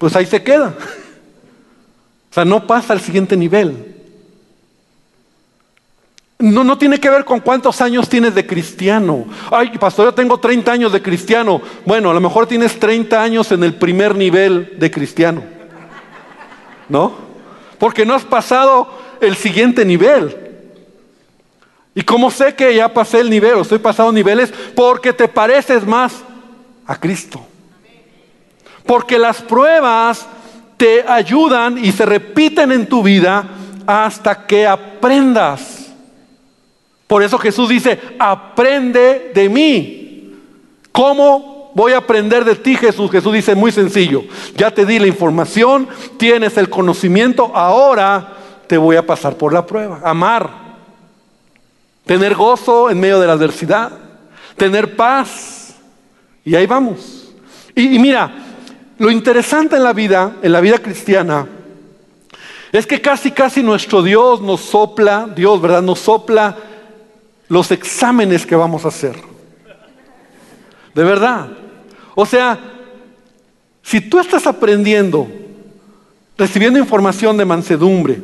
pues 0.00 0.16
ahí 0.16 0.26
se 0.26 0.42
queda. 0.42 0.74
O 2.30 2.32
sea, 2.32 2.44
no 2.44 2.64
pasa 2.64 2.92
al 2.92 3.00
siguiente 3.00 3.36
nivel. 3.36 3.99
No, 6.40 6.64
no 6.64 6.78
tiene 6.78 6.98
que 6.98 7.10
ver 7.10 7.24
con 7.26 7.40
cuántos 7.40 7.82
años 7.82 8.08
tienes 8.08 8.34
de 8.34 8.46
cristiano. 8.46 9.26
Ay, 9.50 9.76
pastor, 9.78 10.06
yo 10.06 10.14
tengo 10.14 10.40
30 10.40 10.72
años 10.72 10.92
de 10.92 11.02
cristiano. 11.02 11.60
Bueno, 11.84 12.10
a 12.10 12.14
lo 12.14 12.20
mejor 12.20 12.46
tienes 12.46 12.80
30 12.80 13.22
años 13.22 13.52
en 13.52 13.62
el 13.62 13.74
primer 13.74 14.16
nivel 14.16 14.74
de 14.78 14.90
cristiano. 14.90 15.42
¿No? 16.88 17.12
Porque 17.78 18.06
no 18.06 18.14
has 18.14 18.24
pasado 18.24 18.88
el 19.20 19.36
siguiente 19.36 19.84
nivel. 19.84 20.34
¿Y 21.94 22.02
cómo 22.02 22.30
sé 22.30 22.54
que 22.54 22.74
ya 22.74 22.88
pasé 22.88 23.20
el 23.20 23.28
nivel 23.28 23.54
o 23.54 23.60
estoy 23.60 23.78
pasando 23.78 24.10
niveles? 24.10 24.50
Porque 24.74 25.12
te 25.12 25.28
pareces 25.28 25.86
más 25.86 26.22
a 26.86 26.98
Cristo. 26.98 27.44
Porque 28.86 29.18
las 29.18 29.42
pruebas 29.42 30.26
te 30.78 31.02
ayudan 31.06 31.76
y 31.84 31.92
se 31.92 32.06
repiten 32.06 32.72
en 32.72 32.86
tu 32.86 33.02
vida 33.02 33.44
hasta 33.86 34.46
que 34.46 34.66
aprendas. 34.66 35.69
Por 37.10 37.24
eso 37.24 37.38
Jesús 37.38 37.68
dice, 37.68 37.98
aprende 38.20 39.32
de 39.34 39.48
mí. 39.48 40.32
¿Cómo 40.92 41.72
voy 41.74 41.92
a 41.92 41.96
aprender 41.98 42.44
de 42.44 42.54
ti, 42.54 42.76
Jesús? 42.76 43.10
Jesús 43.10 43.32
dice 43.32 43.56
muy 43.56 43.72
sencillo, 43.72 44.22
ya 44.56 44.70
te 44.70 44.86
di 44.86 45.00
la 45.00 45.08
información, 45.08 45.88
tienes 46.18 46.56
el 46.56 46.70
conocimiento, 46.70 47.50
ahora 47.52 48.34
te 48.68 48.78
voy 48.78 48.94
a 48.94 49.04
pasar 49.04 49.34
por 49.34 49.52
la 49.52 49.66
prueba. 49.66 50.00
Amar, 50.04 50.50
tener 52.06 52.36
gozo 52.36 52.90
en 52.90 53.00
medio 53.00 53.18
de 53.18 53.26
la 53.26 53.32
adversidad, 53.32 53.90
tener 54.56 54.94
paz. 54.94 55.74
Y 56.44 56.54
ahí 56.54 56.66
vamos. 56.66 57.32
Y, 57.74 57.98
mira, 57.98 58.32
lo 58.98 59.10
interesante 59.10 59.74
en 59.74 59.82
la 59.82 59.92
vida, 59.92 60.36
en 60.42 60.52
la 60.52 60.60
vida 60.60 60.78
cristiana, 60.78 61.48
es 62.70 62.86
que 62.86 63.00
casi, 63.00 63.32
casi 63.32 63.64
nuestro 63.64 64.00
Dios 64.00 64.40
nos 64.40 64.60
sopla, 64.60 65.28
Dios, 65.34 65.60
¿verdad? 65.60 65.82
Nos 65.82 65.98
sopla 65.98 66.69
los 67.50 67.72
exámenes 67.72 68.46
que 68.46 68.54
vamos 68.54 68.84
a 68.84 68.88
hacer. 68.88 69.16
De 70.94 71.02
verdad. 71.02 71.48
O 72.14 72.24
sea, 72.24 72.58
si 73.82 74.00
tú 74.00 74.20
estás 74.20 74.46
aprendiendo, 74.46 75.28
recibiendo 76.38 76.78
información 76.78 77.36
de 77.36 77.44
mansedumbre, 77.44 78.22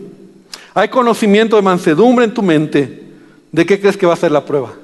hay 0.72 0.88
conocimiento 0.88 1.56
de 1.56 1.62
mansedumbre 1.62 2.24
en 2.24 2.34
tu 2.34 2.40
mente, 2.40 3.04
¿de 3.50 3.66
qué 3.66 3.80
crees 3.80 3.96
que 3.96 4.06
va 4.06 4.14
a 4.14 4.16
ser 4.16 4.30
la 4.30 4.44
prueba? 4.44 4.74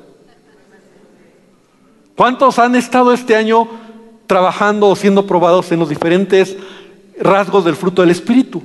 ¿Cuántos 2.17 2.59
han 2.59 2.75
estado 2.75 3.13
este 3.13 3.37
año 3.37 3.69
trabajando 4.27 4.89
o 4.89 4.97
siendo 4.97 5.25
probados 5.25 5.71
en 5.71 5.79
los 5.79 5.89
diferentes 5.89 6.57
rasgos 7.21 7.65
del 7.65 7.77
fruto 7.77 8.03
del 8.03 8.11
Espíritu? 8.11 8.61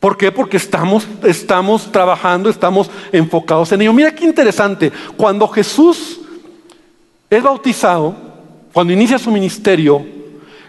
¿Por 0.00 0.16
qué? 0.16 0.30
Porque 0.30 0.56
estamos, 0.56 1.08
estamos 1.24 1.90
trabajando, 1.90 2.48
estamos 2.48 2.88
enfocados 3.10 3.72
en 3.72 3.82
ello. 3.82 3.92
Mira 3.92 4.14
qué 4.14 4.24
interesante. 4.24 4.92
Cuando 5.16 5.48
Jesús 5.48 6.20
es 7.28 7.42
bautizado, 7.42 8.14
cuando 8.72 8.92
inicia 8.92 9.18
su 9.18 9.30
ministerio, 9.30 10.06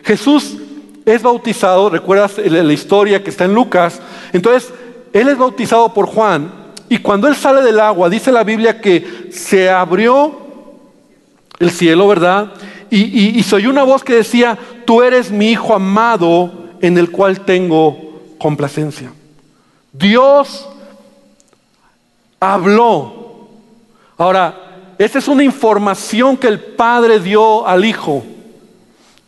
Jesús 0.04 0.58
es 1.06 1.22
bautizado, 1.22 1.90
recuerdas 1.90 2.38
la 2.40 2.74
historia 2.74 3.24
que 3.24 3.30
está 3.30 3.46
en 3.46 3.54
Lucas, 3.54 4.02
entonces 4.34 4.74
él 5.14 5.28
es 5.28 5.38
bautizado 5.38 5.94
por 5.94 6.08
Juan 6.08 6.52
y 6.88 6.98
cuando 6.98 7.28
él 7.28 7.36
sale 7.36 7.62
del 7.62 7.80
agua, 7.80 8.10
dice 8.10 8.32
la 8.32 8.44
Biblia 8.44 8.82
que 8.82 9.30
se 9.32 9.70
abrió 9.70 10.40
el 11.60 11.70
cielo, 11.70 12.08
¿verdad? 12.08 12.54
Y, 12.90 13.38
y 13.38 13.44
se 13.44 13.56
oyó 13.56 13.70
una 13.70 13.84
voz 13.84 14.04
que 14.04 14.16
decía, 14.16 14.58
tú 14.86 15.04
eres 15.04 15.30
mi 15.30 15.52
hijo 15.52 15.76
amado 15.76 16.52
en 16.82 16.98
el 16.98 17.12
cual 17.12 17.42
tengo 17.42 18.36
complacencia. 18.40 19.12
Dios 20.00 20.66
habló. 22.40 23.50
Ahora, 24.18 24.96
esta 24.98 25.20
es 25.20 25.28
una 25.28 25.44
información 25.44 26.38
que 26.38 26.48
el 26.48 26.60
Padre 26.60 27.20
dio 27.20 27.68
al 27.68 27.84
Hijo. 27.84 28.24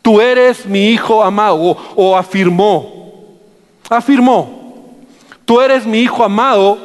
Tú 0.01 0.21
eres 0.21 0.65
mi 0.65 0.87
Hijo 0.89 1.21
amado, 1.23 1.77
o, 1.95 2.17
afirmó. 2.17 3.37
Afirmó. 3.89 4.95
Tú 5.43 5.59
eres 5.59 5.85
mi 5.85 5.99
Hijo 5.99 6.23
amado 6.23 6.77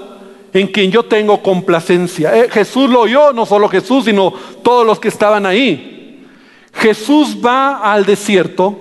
en 0.52 0.66
quien 0.66 0.90
yo 0.90 1.04
tengo 1.04 1.40
complacencia. 1.40 2.36
Eh, 2.36 2.48
Jesús 2.50 2.90
lo 2.90 3.02
oyó, 3.02 3.32
no 3.32 3.46
solo 3.46 3.68
Jesús, 3.68 4.04
sino 4.06 4.32
todos 4.64 4.84
los 4.84 4.98
que 4.98 5.08
estaban 5.08 5.46
ahí. 5.46 6.26
Jesús 6.72 7.38
va 7.44 7.78
al 7.92 8.04
desierto, 8.04 8.76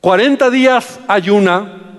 40 0.00 0.50
días 0.50 0.98
ayuna, 1.06 1.89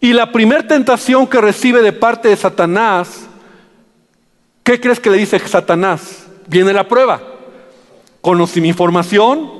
y 0.00 0.12
la 0.12 0.32
primera 0.32 0.66
tentación 0.66 1.26
que 1.26 1.40
recibe 1.40 1.82
de 1.82 1.92
parte 1.92 2.28
de 2.28 2.36
Satanás, 2.36 3.26
¿qué 4.62 4.80
crees 4.80 4.98
que 4.98 5.10
le 5.10 5.18
dice 5.18 5.38
Satanás? 5.40 6.26
Viene 6.46 6.72
la 6.72 6.88
prueba. 6.88 7.20
Conocí 8.22 8.60
mi 8.60 8.68
información, 8.68 9.50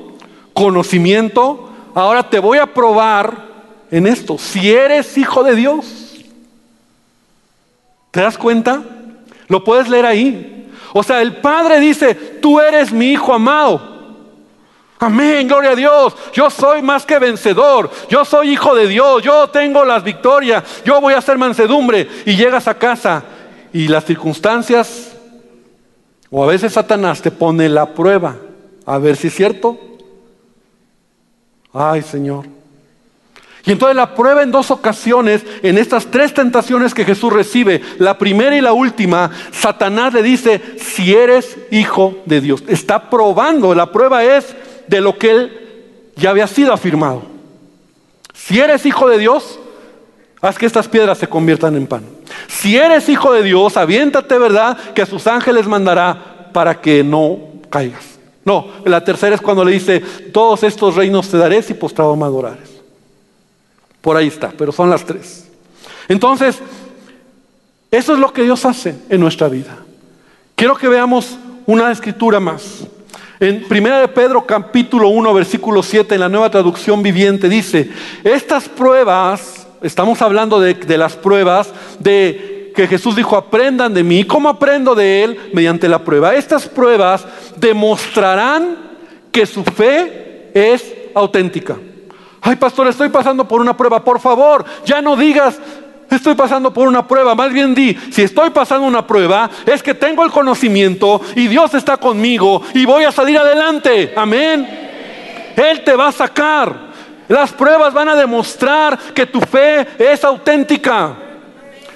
conocimiento, 0.54 1.70
ahora 1.94 2.28
te 2.28 2.38
voy 2.38 2.58
a 2.58 2.72
probar 2.72 3.48
en 3.90 4.06
esto. 4.06 4.38
Si 4.38 4.70
eres 4.70 5.18
hijo 5.18 5.42
de 5.42 5.54
Dios, 5.54 6.16
¿te 8.10 8.20
das 8.20 8.38
cuenta? 8.38 8.82
Lo 9.48 9.62
puedes 9.62 9.88
leer 9.88 10.06
ahí. 10.06 10.70
O 10.92 11.02
sea, 11.02 11.20
el 11.20 11.36
Padre 11.36 11.80
dice, 11.80 12.14
tú 12.14 12.60
eres 12.60 12.92
mi 12.92 13.12
hijo 13.12 13.34
amado. 13.34 13.89
Amén, 15.00 15.48
gloria 15.48 15.70
a 15.70 15.76
Dios. 15.76 16.14
Yo 16.34 16.50
soy 16.50 16.82
más 16.82 17.06
que 17.06 17.18
vencedor. 17.18 17.90
Yo 18.10 18.22
soy 18.24 18.50
hijo 18.50 18.74
de 18.74 18.86
Dios. 18.86 19.22
Yo 19.22 19.48
tengo 19.48 19.82
las 19.84 20.04
victorias. 20.04 20.62
Yo 20.84 21.00
voy 21.00 21.14
a 21.14 21.18
hacer 21.18 21.38
mansedumbre. 21.38 22.06
Y 22.26 22.36
llegas 22.36 22.68
a 22.68 22.74
casa 22.74 23.24
y 23.72 23.88
las 23.88 24.04
circunstancias, 24.04 25.12
o 26.30 26.44
a 26.44 26.46
veces 26.46 26.72
Satanás 26.72 27.22
te 27.22 27.30
pone 27.30 27.68
la 27.68 27.86
prueba. 27.94 28.36
A 28.84 28.98
ver 28.98 29.16
si 29.16 29.28
es 29.28 29.34
cierto. 29.34 29.78
Ay, 31.72 32.02
Señor. 32.02 32.46
Y 33.64 33.72
entonces 33.72 33.96
la 33.96 34.14
prueba 34.14 34.42
en 34.42 34.50
dos 34.50 34.70
ocasiones, 34.70 35.44
en 35.62 35.78
estas 35.78 36.06
tres 36.06 36.32
tentaciones 36.32 36.94
que 36.94 37.04
Jesús 37.04 37.32
recibe, 37.32 37.82
la 37.98 38.16
primera 38.16 38.56
y 38.56 38.60
la 38.60 38.72
última, 38.72 39.30
Satanás 39.52 40.14
le 40.14 40.22
dice, 40.22 40.60
si 40.78 41.14
eres 41.14 41.56
hijo 41.70 42.16
de 42.24 42.40
Dios. 42.40 42.64
Está 42.68 43.10
probando, 43.10 43.74
la 43.74 43.92
prueba 43.92 44.24
es 44.24 44.56
de 44.90 45.00
lo 45.00 45.16
que 45.16 45.30
él 45.30 46.12
ya 46.16 46.30
había 46.30 46.48
sido 46.48 46.72
afirmado. 46.72 47.22
Si 48.34 48.58
eres 48.58 48.84
hijo 48.84 49.08
de 49.08 49.18
Dios, 49.18 49.58
haz 50.40 50.58
que 50.58 50.66
estas 50.66 50.88
piedras 50.88 51.16
se 51.18 51.28
conviertan 51.28 51.76
en 51.76 51.86
pan. 51.86 52.02
Si 52.48 52.76
eres 52.76 53.08
hijo 53.08 53.32
de 53.32 53.44
Dios, 53.44 53.76
aviéntate, 53.76 54.36
¿verdad? 54.36 54.76
Que 54.92 55.02
a 55.02 55.06
sus 55.06 55.28
ángeles 55.28 55.68
mandará 55.68 56.50
para 56.52 56.80
que 56.80 57.04
no 57.04 57.38
caigas. 57.70 58.18
No, 58.44 58.66
la 58.84 59.04
tercera 59.04 59.36
es 59.36 59.40
cuando 59.40 59.64
le 59.64 59.72
dice, 59.72 60.00
todos 60.32 60.64
estos 60.64 60.96
reinos 60.96 61.28
te 61.28 61.36
daré 61.36 61.62
si 61.62 61.74
postrado 61.74 62.16
me 62.16 62.24
adorares. 62.24 62.68
Por 64.00 64.16
ahí 64.16 64.26
está, 64.26 64.52
pero 64.56 64.72
son 64.72 64.90
las 64.90 65.04
tres. 65.04 65.48
Entonces, 66.08 66.58
eso 67.92 68.14
es 68.14 68.18
lo 68.18 68.32
que 68.32 68.42
Dios 68.42 68.64
hace 68.64 68.96
en 69.08 69.20
nuestra 69.20 69.48
vida. 69.48 69.78
Quiero 70.56 70.74
que 70.74 70.88
veamos 70.88 71.38
una 71.66 71.92
escritura 71.92 72.40
más. 72.40 72.84
En 73.42 73.64
1 73.70 74.00
de 74.00 74.08
Pedro 74.08 74.44
capítulo 74.44 75.08
1 75.08 75.32
versículo 75.32 75.82
7 75.82 76.14
en 76.14 76.20
la 76.20 76.28
nueva 76.28 76.50
traducción 76.50 77.02
viviente 77.02 77.48
dice, 77.48 77.90
estas 78.22 78.68
pruebas, 78.68 79.66
estamos 79.80 80.20
hablando 80.20 80.60
de, 80.60 80.74
de 80.74 80.98
las 80.98 81.16
pruebas 81.16 81.72
de 81.98 82.70
que 82.76 82.86
Jesús 82.86 83.16
dijo, 83.16 83.38
aprendan 83.38 83.94
de 83.94 84.04
mí. 84.04 84.24
¿Cómo 84.24 84.50
aprendo 84.50 84.94
de 84.94 85.24
Él? 85.24 85.40
Mediante 85.54 85.88
la 85.88 86.04
prueba. 86.04 86.34
Estas 86.34 86.68
pruebas 86.68 87.24
demostrarán 87.56 88.76
que 89.32 89.46
su 89.46 89.64
fe 89.64 90.50
es 90.52 90.94
auténtica. 91.14 91.78
Ay, 92.42 92.56
pastor, 92.56 92.88
estoy 92.88 93.08
pasando 93.08 93.48
por 93.48 93.62
una 93.62 93.74
prueba. 93.74 94.04
Por 94.04 94.20
favor, 94.20 94.66
ya 94.84 95.00
no 95.00 95.16
digas, 95.16 95.58
estoy 96.16 96.34
pasando 96.34 96.72
por 96.72 96.88
una 96.88 97.06
prueba. 97.06 97.34
Más 97.34 97.52
bien 97.52 97.74
di, 97.74 97.96
si 98.10 98.22
estoy 98.22 98.50
pasando 98.50 98.86
una 98.86 99.06
prueba, 99.06 99.48
es 99.66 99.82
que 99.82 99.94
tengo 99.94 100.24
el 100.24 100.30
conocimiento 100.30 101.20
y 101.36 101.46
Dios 101.48 101.74
está 101.74 101.96
conmigo 101.96 102.62
y 102.74 102.84
voy 102.84 103.04
a 103.04 103.12
salir 103.12 103.38
adelante. 103.38 104.12
Amén. 104.16 104.68
Él 105.56 105.82
te 105.84 105.94
va 105.94 106.08
a 106.08 106.12
sacar. 106.12 106.90
Las 107.28 107.52
pruebas 107.52 107.94
van 107.94 108.08
a 108.08 108.16
demostrar 108.16 108.98
que 109.14 109.26
tu 109.26 109.40
fe 109.40 109.86
es 109.98 110.24
auténtica. 110.24 111.14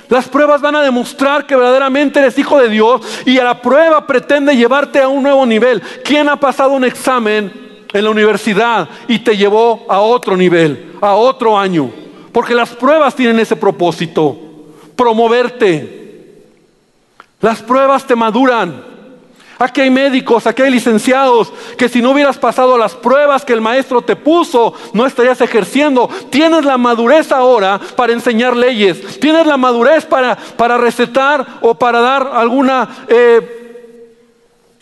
Las 0.08 0.28
pruebas 0.28 0.60
van 0.60 0.76
a 0.76 0.82
demostrar 0.82 1.46
que 1.46 1.56
verdaderamente 1.56 2.20
eres 2.20 2.38
hijo 2.38 2.60
de 2.60 2.68
Dios 2.68 3.00
y 3.24 3.38
a 3.38 3.44
la 3.44 3.60
prueba 3.60 4.06
pretende 4.06 4.54
llevarte 4.54 5.00
a 5.00 5.08
un 5.08 5.22
nuevo 5.22 5.44
nivel. 5.44 5.82
¿Quién 6.04 6.28
ha 6.28 6.36
pasado 6.36 6.70
un 6.72 6.84
examen 6.84 7.52
en 7.92 8.04
la 8.04 8.10
universidad 8.10 8.88
y 9.08 9.18
te 9.20 9.36
llevó 9.36 9.86
a 9.88 9.98
otro 9.98 10.36
nivel, 10.36 10.92
a 11.00 11.14
otro 11.14 11.58
año? 11.58 12.03
Porque 12.34 12.52
las 12.52 12.70
pruebas 12.70 13.14
tienen 13.14 13.38
ese 13.38 13.54
propósito, 13.54 14.36
promoverte. 14.96 16.42
Las 17.40 17.62
pruebas 17.62 18.04
te 18.04 18.16
maduran. 18.16 18.82
Aquí 19.56 19.82
hay 19.82 19.90
médicos, 19.90 20.44
aquí 20.48 20.62
hay 20.62 20.70
licenciados, 20.72 21.52
que 21.78 21.88
si 21.88 22.02
no 22.02 22.10
hubieras 22.10 22.36
pasado 22.36 22.76
las 22.76 22.94
pruebas 22.96 23.44
que 23.44 23.52
el 23.52 23.60
maestro 23.60 24.02
te 24.02 24.16
puso, 24.16 24.74
no 24.92 25.06
estarías 25.06 25.40
ejerciendo. 25.42 26.10
Tienes 26.30 26.64
la 26.64 26.76
madurez 26.76 27.30
ahora 27.30 27.80
para 27.94 28.12
enseñar 28.12 28.56
leyes. 28.56 29.20
Tienes 29.20 29.46
la 29.46 29.56
madurez 29.56 30.04
para, 30.04 30.34
para 30.34 30.76
recetar 30.76 31.46
o 31.60 31.76
para 31.76 32.00
dar 32.00 32.32
alguna 32.34 33.04
eh, 33.06 33.64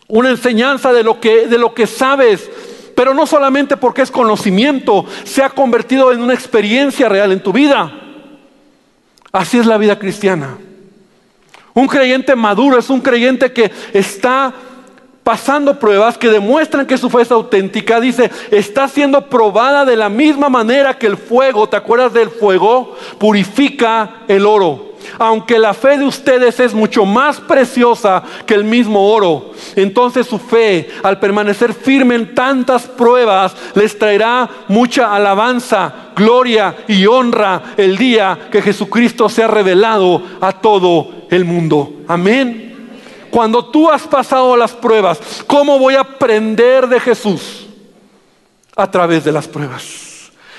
una 0.09 0.29
enseñanza 0.29 0.93
de 0.93 1.03
lo, 1.03 1.21
que, 1.21 1.49
de 1.49 1.59
lo 1.59 1.73
que 1.73 1.87
sabes. 1.87 2.51
Pero 2.95 3.15
no 3.15 3.27
solamente 3.27 3.77
porque 3.77 4.03
es 4.03 4.11
conocimiento, 4.11 5.05
se 5.25 5.43
ha 5.43 5.51
convertido 5.51 6.13
en 6.13 6.21
una 6.21 6.35
experiencia 6.35 7.09
real 7.09 7.33
en 7.33 7.43
tu 7.43 7.53
vida. 7.53 7.93
Así 9.33 9.59
es 9.59 9.67
la 9.67 9.79
vida 9.79 9.99
cristiana. 9.99 10.59
Un 11.75 11.87
creyente 11.87 12.37
maduro 12.37 12.79
es 12.79 12.91
un 12.91 13.01
creyente 13.01 13.53
que 13.53 13.71
está 13.95 14.53
pasando 15.23 15.79
pruebas 15.79 16.19
que 16.19 16.29
demuestran 16.29 16.87
que 16.87 16.99
su 16.99 17.09
fe 17.09 17.23
es 17.23 17.31
auténtica. 17.31 18.01
Dice, 18.01 18.31
está 18.51 18.89
siendo 18.89 19.29
probada 19.29 19.85
de 19.85 19.97
la 19.97 20.09
misma 20.09 20.49
manera 20.49 20.99
que 20.99 21.07
el 21.07 21.17
fuego, 21.17 21.69
¿te 21.69 21.77
acuerdas 21.77 22.13
del 22.13 22.31
fuego? 22.31 22.97
Purifica 23.19 24.23
el 24.29 24.45
oro. 24.45 24.92
Aunque 25.19 25.59
la 25.59 25.75
fe 25.75 25.99
de 25.99 26.05
ustedes 26.05 26.61
es 26.61 26.75
mucho 26.75 27.05
más 27.05 27.41
preciosa 27.41 28.23
que 28.47 28.55
el 28.55 28.65
mismo 28.65 29.13
oro, 29.13 29.53
entonces 29.77 30.27
su 30.27 30.39
fe, 30.39 30.91
al 31.03 31.19
permanecer 31.19 31.75
firme 31.75 32.15
en 32.15 32.35
tantas 32.35 32.83
pruebas, 32.83 33.55
les 33.75 33.99
traerá 33.99 34.49
mucha 34.69 35.15
alabanza, 35.15 35.93
gloria 36.17 36.77
y 36.89 37.07
honra 37.07 37.75
el 37.77 37.97
día 37.97 38.49
que 38.51 38.63
Jesucristo 38.63 39.29
sea 39.29 39.49
revelado 39.49 40.23
a 40.41 40.53
todo 40.53 41.27
el 41.31 41.45
mundo. 41.45 41.93
Amén. 42.09 42.73
Cuando 43.31 43.65
tú 43.65 43.91
has 43.91 44.03
pasado 44.03 44.57
las 44.57 44.73
pruebas, 44.73 45.19
¿cómo 45.47 45.79
voy 45.79 45.95
a 45.95 46.01
aprender 46.01 46.87
de 46.87 47.01
Jesús? 47.01 47.67
A 48.77 48.91
través 48.91 49.25
de 49.25 49.33
las 49.33 49.49
pruebas. 49.49 50.12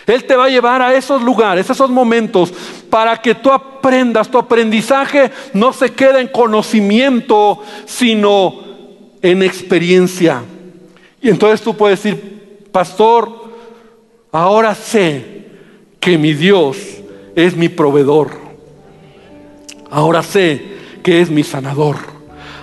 Él 0.06 0.26
te 0.26 0.36
va 0.36 0.46
a 0.46 0.50
llevar 0.50 0.82
a 0.82 0.94
esos 0.94 1.22
lugares, 1.22 1.70
esos 1.70 1.90
momentos, 1.90 2.54
para 2.90 3.22
que 3.22 3.36
tú 3.36 3.52
aprendas. 3.52 4.30
Tu 4.30 4.38
aprendizaje 4.38 5.32
no 5.54 5.72
se 5.72 5.94
quede 5.94 6.20
en 6.20 6.28
conocimiento, 6.28 7.62
sino 7.86 8.60
en 9.22 9.44
experiencia. 9.44 10.44
Y 11.22 11.30
entonces 11.30 11.62
tú 11.62 11.76
puedes 11.76 12.04
decir, 12.04 12.68
pastor, 12.72 13.50
ahora 14.32 14.76
sé 14.76 15.46
que 16.00 16.18
mi 16.18 16.34
Dios 16.34 16.78
es 17.36 17.56
mi 17.56 17.70
proveedor. 17.70 18.32
Ahora 19.90 20.22
sé 20.22 20.62
que 21.02 21.22
es 21.22 21.30
mi 21.30 21.44
sanador. 21.44 21.98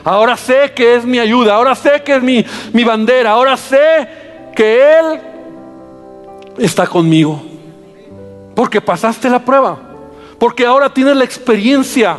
Ahora 0.05 0.37
sé 0.37 0.73
que 0.75 0.97
es 0.97 1.05
mi 1.05 1.19
ayuda, 1.19 1.55
ahora 1.55 1.75
sé 1.75 2.03
que 2.05 2.17
es 2.17 2.23
mi, 2.23 2.45
mi 2.73 2.85
bandera, 2.85 3.33
ahora 3.33 3.57
sé 3.57 4.09
que 4.55 4.99
Él 4.99 5.21
está 6.65 6.87
conmigo. 6.87 7.41
Porque 8.55 8.81
pasaste 8.81 9.29
la 9.29 9.45
prueba, 9.45 9.79
porque 10.39 10.67
ahora 10.67 10.93
tienes 10.93 11.17
la 11.17 11.25
experiencia. 11.25 12.19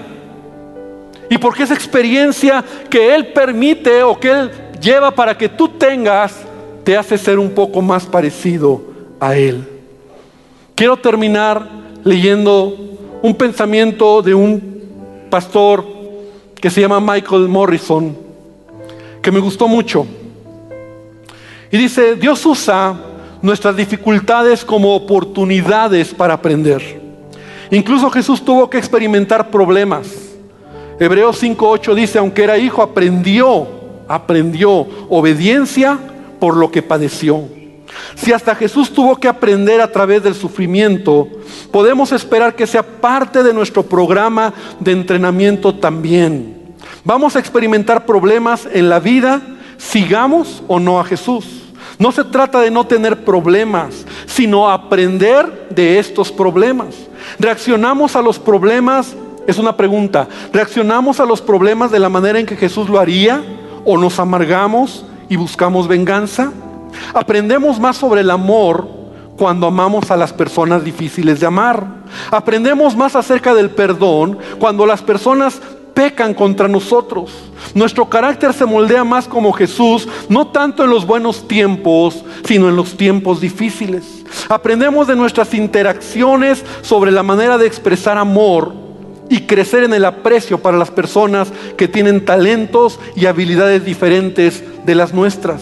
Y 1.29 1.37
porque 1.37 1.63
esa 1.63 1.73
experiencia 1.73 2.63
que 2.89 3.13
Él 3.13 3.27
permite 3.27 4.03
o 4.03 4.19
que 4.19 4.31
Él 4.31 4.51
lleva 4.81 5.11
para 5.11 5.37
que 5.37 5.47
tú 5.47 5.69
tengas, 5.69 6.35
te 6.83 6.97
hace 6.97 7.17
ser 7.17 7.39
un 7.39 7.51
poco 7.51 7.81
más 7.81 8.05
parecido 8.05 8.81
a 9.19 9.35
Él. 9.35 9.67
Quiero 10.75 10.97
terminar 10.97 11.67
leyendo 12.03 12.75
un 13.21 13.35
pensamiento 13.35 14.21
de 14.21 14.33
un 14.33 15.27
pastor 15.29 15.85
que 16.55 16.69
se 16.69 16.81
llama 16.81 16.99
Michael 16.99 17.47
Morrison, 17.47 18.17
que 19.21 19.31
me 19.31 19.39
gustó 19.39 19.67
mucho. 19.67 20.05
Y 21.71 21.77
dice, 21.77 22.15
Dios 22.15 22.45
usa 22.45 23.10
nuestras 23.41 23.75
dificultades 23.75 24.63
como 24.63 24.95
oportunidades 24.95 26.13
para 26.13 26.35
aprender. 26.35 27.01
Incluso 27.71 28.09
Jesús 28.09 28.43
tuvo 28.43 28.69
que 28.69 28.77
experimentar 28.77 29.49
problemas. 29.49 30.07
Hebreos 30.99 31.41
5.8 31.41 31.95
dice, 31.95 32.19
aunque 32.19 32.43
era 32.43 32.57
hijo, 32.57 32.81
aprendió, 32.81 33.67
aprendió 34.07 34.85
obediencia 35.09 35.97
por 36.39 36.57
lo 36.57 36.69
que 36.69 36.81
padeció. 36.81 37.47
Si 38.15 38.31
hasta 38.31 38.55
Jesús 38.55 38.91
tuvo 38.91 39.15
que 39.15 39.27
aprender 39.27 39.81
a 39.81 39.91
través 39.91 40.23
del 40.23 40.35
sufrimiento, 40.35 41.27
podemos 41.71 42.11
esperar 42.11 42.55
que 42.55 42.67
sea 42.67 42.83
parte 42.83 43.43
de 43.43 43.53
nuestro 43.53 43.83
programa 43.83 44.53
de 44.79 44.91
entrenamiento 44.91 45.75
también. 45.75 46.75
Vamos 47.03 47.35
a 47.35 47.39
experimentar 47.39 48.05
problemas 48.05 48.67
en 48.71 48.89
la 48.89 48.99
vida, 48.99 49.41
sigamos 49.77 50.61
o 50.67 50.79
no 50.79 50.99
a 50.99 51.03
Jesús. 51.03 51.60
No 52.01 52.11
se 52.11 52.23
trata 52.23 52.59
de 52.61 52.71
no 52.71 52.87
tener 52.87 53.23
problemas, 53.23 54.07
sino 54.25 54.67
aprender 54.67 55.67
de 55.69 55.99
estos 55.99 56.31
problemas. 56.31 56.95
¿Reaccionamos 57.37 58.15
a 58.15 58.23
los 58.23 58.39
problemas? 58.39 59.15
Es 59.45 59.59
una 59.59 59.77
pregunta. 59.77 60.27
¿Reaccionamos 60.51 61.19
a 61.19 61.27
los 61.27 61.43
problemas 61.43 61.91
de 61.91 61.99
la 61.99 62.09
manera 62.09 62.39
en 62.39 62.47
que 62.47 62.55
Jesús 62.55 62.89
lo 62.89 62.99
haría? 62.99 63.43
¿O 63.85 63.99
nos 63.99 64.17
amargamos 64.17 65.05
y 65.29 65.35
buscamos 65.35 65.87
venganza? 65.87 66.51
Aprendemos 67.13 67.79
más 67.79 67.97
sobre 67.97 68.21
el 68.21 68.31
amor 68.31 68.87
cuando 69.37 69.67
amamos 69.67 70.09
a 70.09 70.17
las 70.17 70.33
personas 70.33 70.83
difíciles 70.83 71.39
de 71.39 71.45
amar. 71.45 71.85
Aprendemos 72.31 72.95
más 72.95 73.15
acerca 73.15 73.53
del 73.53 73.69
perdón 73.69 74.39
cuando 74.57 74.87
las 74.87 75.03
personas 75.03 75.61
pecan 75.93 76.33
contra 76.33 76.67
nosotros. 76.67 77.31
Nuestro 77.73 78.09
carácter 78.09 78.53
se 78.53 78.65
moldea 78.65 79.03
más 79.03 79.27
como 79.27 79.53
Jesús, 79.53 80.07
no 80.29 80.47
tanto 80.47 80.83
en 80.83 80.89
los 80.89 81.05
buenos 81.05 81.47
tiempos, 81.47 82.23
sino 82.45 82.69
en 82.69 82.75
los 82.75 82.97
tiempos 82.97 83.41
difíciles. 83.41 84.23
Aprendemos 84.49 85.07
de 85.07 85.15
nuestras 85.15 85.53
interacciones 85.53 86.63
sobre 86.81 87.11
la 87.11 87.23
manera 87.23 87.57
de 87.57 87.67
expresar 87.67 88.17
amor 88.17 88.73
y 89.29 89.41
crecer 89.41 89.83
en 89.83 89.93
el 89.93 90.05
aprecio 90.05 90.57
para 90.57 90.77
las 90.77 90.91
personas 90.91 91.51
que 91.77 91.87
tienen 91.87 92.25
talentos 92.25 92.99
y 93.15 93.25
habilidades 93.25 93.85
diferentes 93.85 94.63
de 94.85 94.95
las 94.95 95.13
nuestras. 95.13 95.61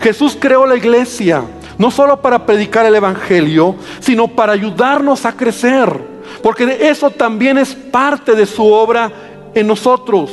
Jesús 0.00 0.36
creó 0.38 0.66
la 0.66 0.76
iglesia 0.76 1.44
no 1.78 1.90
solo 1.90 2.20
para 2.20 2.46
predicar 2.46 2.86
el 2.86 2.94
Evangelio, 2.94 3.76
sino 4.00 4.28
para 4.28 4.52
ayudarnos 4.52 5.24
a 5.24 5.32
crecer, 5.32 5.88
porque 6.42 6.78
eso 6.88 7.10
también 7.10 7.58
es 7.58 7.74
parte 7.74 8.34
de 8.34 8.46
su 8.46 8.64
obra 8.64 9.10
en 9.54 9.66
nosotros. 9.66 10.30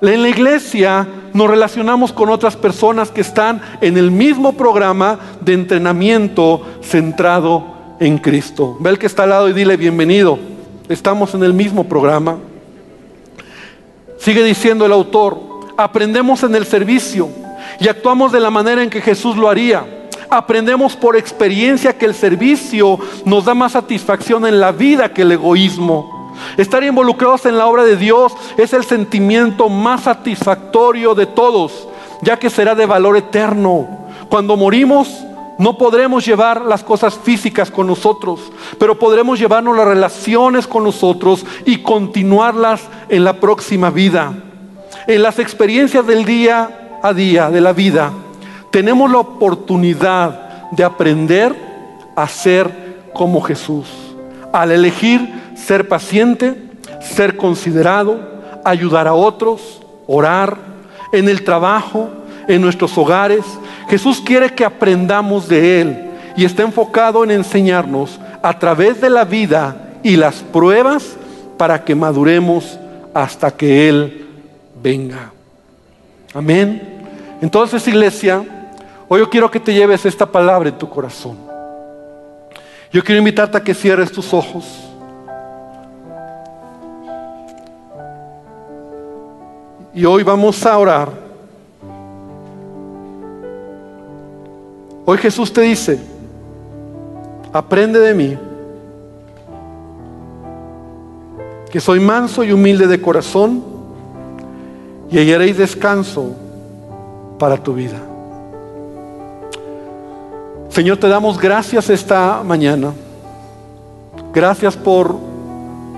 En 0.00 0.22
la 0.22 0.28
iglesia 0.28 1.06
nos 1.32 1.48
relacionamos 1.48 2.12
con 2.12 2.28
otras 2.28 2.56
personas 2.56 3.10
que 3.10 3.22
están 3.22 3.60
en 3.80 3.96
el 3.96 4.10
mismo 4.10 4.52
programa 4.52 5.18
de 5.40 5.54
entrenamiento 5.54 6.62
centrado 6.82 7.64
en 8.00 8.18
Cristo. 8.18 8.76
Ve 8.80 8.90
el 8.90 8.98
que 8.98 9.06
está 9.06 9.22
al 9.22 9.30
lado 9.30 9.48
y 9.48 9.52
dile 9.52 9.76
bienvenido. 9.76 10.38
Estamos 10.88 11.34
en 11.34 11.42
el 11.42 11.54
mismo 11.54 11.84
programa. 11.84 12.36
Sigue 14.18 14.44
diciendo 14.44 14.84
el 14.84 14.92
autor, 14.92 15.40
aprendemos 15.76 16.42
en 16.42 16.54
el 16.54 16.66
servicio 16.66 17.28
y 17.80 17.88
actuamos 17.88 18.32
de 18.32 18.40
la 18.40 18.50
manera 18.50 18.82
en 18.82 18.90
que 18.90 19.00
Jesús 19.00 19.36
lo 19.36 19.48
haría. 19.48 19.84
Aprendemos 20.30 20.96
por 20.96 21.16
experiencia 21.16 21.96
que 21.96 22.06
el 22.06 22.14
servicio 22.14 22.98
nos 23.24 23.44
da 23.44 23.54
más 23.54 23.72
satisfacción 23.72 24.46
en 24.46 24.60
la 24.60 24.72
vida 24.72 25.12
que 25.12 25.22
el 25.22 25.32
egoísmo. 25.32 26.13
Estar 26.56 26.82
involucrados 26.84 27.46
en 27.46 27.58
la 27.58 27.66
obra 27.66 27.84
de 27.84 27.96
Dios 27.96 28.32
es 28.56 28.72
el 28.72 28.84
sentimiento 28.84 29.68
más 29.68 30.02
satisfactorio 30.02 31.14
de 31.14 31.26
todos, 31.26 31.88
ya 32.22 32.38
que 32.38 32.50
será 32.50 32.74
de 32.74 32.86
valor 32.86 33.16
eterno. 33.16 33.86
Cuando 34.28 34.56
morimos, 34.56 35.08
no 35.58 35.78
podremos 35.78 36.24
llevar 36.26 36.62
las 36.62 36.82
cosas 36.82 37.16
físicas 37.16 37.70
con 37.70 37.86
nosotros, 37.86 38.40
pero 38.78 38.98
podremos 38.98 39.38
llevarnos 39.38 39.76
las 39.76 39.86
relaciones 39.86 40.66
con 40.66 40.84
nosotros 40.84 41.46
y 41.64 41.78
continuarlas 41.78 42.82
en 43.08 43.24
la 43.24 43.34
próxima 43.34 43.90
vida. 43.90 44.32
En 45.06 45.22
las 45.22 45.38
experiencias 45.38 46.06
del 46.06 46.24
día 46.24 46.98
a 47.02 47.12
día 47.12 47.50
de 47.50 47.60
la 47.60 47.72
vida, 47.72 48.12
tenemos 48.70 49.10
la 49.10 49.18
oportunidad 49.18 50.70
de 50.72 50.82
aprender 50.82 51.54
a 52.16 52.26
ser 52.26 53.10
como 53.12 53.40
Jesús. 53.40 53.86
Al 54.52 54.72
elegir 54.72 55.43
ser 55.56 55.88
paciente, 55.88 56.54
ser 57.00 57.36
considerado, 57.36 58.18
ayudar 58.64 59.06
a 59.08 59.14
otros, 59.14 59.82
orar, 60.06 60.56
en 61.12 61.28
el 61.28 61.44
trabajo, 61.44 62.10
en 62.48 62.60
nuestros 62.60 62.96
hogares. 62.98 63.44
Jesús 63.88 64.20
quiere 64.20 64.54
que 64.54 64.64
aprendamos 64.64 65.48
de 65.48 65.80
Él 65.80 66.10
y 66.36 66.44
está 66.44 66.62
enfocado 66.62 67.24
en 67.24 67.30
enseñarnos 67.30 68.18
a 68.42 68.58
través 68.58 69.00
de 69.00 69.10
la 69.10 69.24
vida 69.24 69.98
y 70.02 70.16
las 70.16 70.36
pruebas 70.36 71.16
para 71.56 71.84
que 71.84 71.94
maduremos 71.94 72.78
hasta 73.14 73.50
que 73.50 73.88
Él 73.88 74.26
venga. 74.82 75.32
Amén. 76.34 76.94
Entonces, 77.40 77.86
iglesia, 77.86 78.44
hoy 79.08 79.20
yo 79.20 79.30
quiero 79.30 79.50
que 79.50 79.60
te 79.60 79.72
lleves 79.72 80.04
esta 80.04 80.26
palabra 80.26 80.68
en 80.68 80.78
tu 80.78 80.88
corazón. 80.88 81.38
Yo 82.92 83.02
quiero 83.02 83.18
invitarte 83.18 83.58
a 83.58 83.62
que 83.62 83.74
cierres 83.74 84.10
tus 84.10 84.32
ojos. 84.32 84.64
Y 89.94 90.04
hoy 90.04 90.24
vamos 90.24 90.64
a 90.66 90.76
orar. 90.76 91.08
Hoy 95.06 95.18
Jesús 95.18 95.52
te 95.52 95.60
dice, 95.60 96.00
aprende 97.52 98.00
de 98.00 98.14
mí, 98.14 98.38
que 101.70 101.78
soy 101.78 102.00
manso 102.00 102.42
y 102.42 102.52
humilde 102.52 102.86
de 102.86 103.00
corazón, 103.00 103.62
y 105.10 105.18
hallaréis 105.18 105.58
descanso 105.58 106.34
para 107.38 107.56
tu 107.56 107.74
vida. 107.74 107.98
Señor, 110.70 110.96
te 110.96 111.06
damos 111.06 111.38
gracias 111.38 111.88
esta 111.88 112.42
mañana. 112.42 112.92
Gracias 114.32 114.76
por 114.76 115.14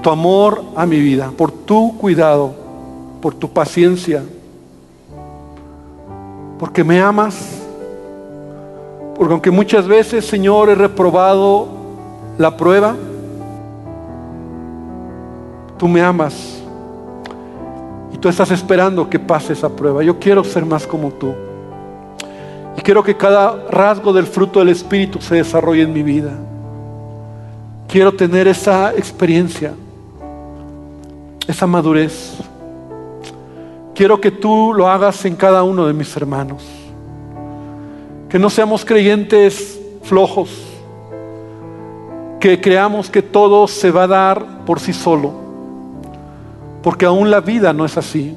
tu 0.02 0.10
amor 0.10 0.62
a 0.74 0.84
mi 0.84 1.00
vida, 1.00 1.32
por 1.34 1.50
tu 1.50 1.96
cuidado 1.96 2.65
por 3.26 3.34
tu 3.34 3.48
paciencia, 3.50 4.22
porque 6.60 6.84
me 6.84 7.00
amas, 7.00 7.60
porque 9.16 9.32
aunque 9.32 9.50
muchas 9.50 9.88
veces, 9.88 10.24
Señor, 10.24 10.68
he 10.68 10.76
reprobado 10.76 11.66
la 12.38 12.56
prueba, 12.56 12.94
tú 15.76 15.88
me 15.88 16.00
amas 16.00 16.62
y 18.12 18.16
tú 18.16 18.28
estás 18.28 18.52
esperando 18.52 19.10
que 19.10 19.18
pase 19.18 19.54
esa 19.54 19.70
prueba. 19.70 20.04
Yo 20.04 20.20
quiero 20.20 20.44
ser 20.44 20.64
más 20.64 20.86
como 20.86 21.10
tú. 21.10 21.34
Y 22.76 22.80
quiero 22.80 23.02
que 23.02 23.16
cada 23.16 23.66
rasgo 23.72 24.12
del 24.12 24.28
fruto 24.28 24.60
del 24.60 24.68
Espíritu 24.68 25.20
se 25.20 25.34
desarrolle 25.34 25.82
en 25.82 25.92
mi 25.92 26.04
vida. 26.04 26.30
Quiero 27.88 28.14
tener 28.14 28.46
esa 28.46 28.92
experiencia, 28.94 29.74
esa 31.48 31.66
madurez. 31.66 32.45
Quiero 33.96 34.20
que 34.20 34.30
tú 34.30 34.74
lo 34.74 34.88
hagas 34.88 35.24
en 35.24 35.36
cada 35.36 35.62
uno 35.62 35.86
de 35.86 35.94
mis 35.94 36.14
hermanos. 36.14 36.62
Que 38.28 38.38
no 38.38 38.50
seamos 38.50 38.84
creyentes 38.84 39.80
flojos. 40.02 40.50
Que 42.38 42.60
creamos 42.60 43.08
que 43.08 43.22
todo 43.22 43.66
se 43.66 43.90
va 43.90 44.02
a 44.02 44.06
dar 44.06 44.64
por 44.66 44.80
sí 44.80 44.92
solo. 44.92 45.32
Porque 46.82 47.06
aún 47.06 47.30
la 47.30 47.40
vida 47.40 47.72
no 47.72 47.86
es 47.86 47.96
así. 47.96 48.36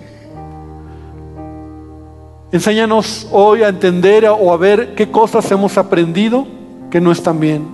Enséñanos 2.53 3.28
hoy 3.30 3.62
a 3.62 3.68
entender 3.68 4.26
o 4.30 4.53
a 4.53 4.57
ver 4.57 4.95
qué 4.95 5.12
cosas 5.12 5.51
hemos 5.51 5.78
aprendido 5.78 6.47
que 6.89 7.01
no 7.01 7.12
están 7.12 7.38
bien. 7.38 7.68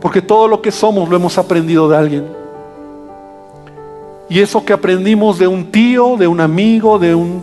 Porque 0.00 0.22
todo 0.22 0.48
lo 0.48 0.62
que 0.62 0.72
somos 0.72 1.10
lo 1.10 1.16
hemos 1.16 1.36
aprendido 1.36 1.90
de 1.90 1.96
alguien. 1.98 2.39
Y 4.30 4.38
eso 4.38 4.64
que 4.64 4.72
aprendimos 4.72 5.40
de 5.40 5.48
un 5.48 5.72
tío, 5.72 6.16
de 6.16 6.28
un 6.28 6.40
amigo, 6.40 7.00
de 7.00 7.16
un, 7.16 7.42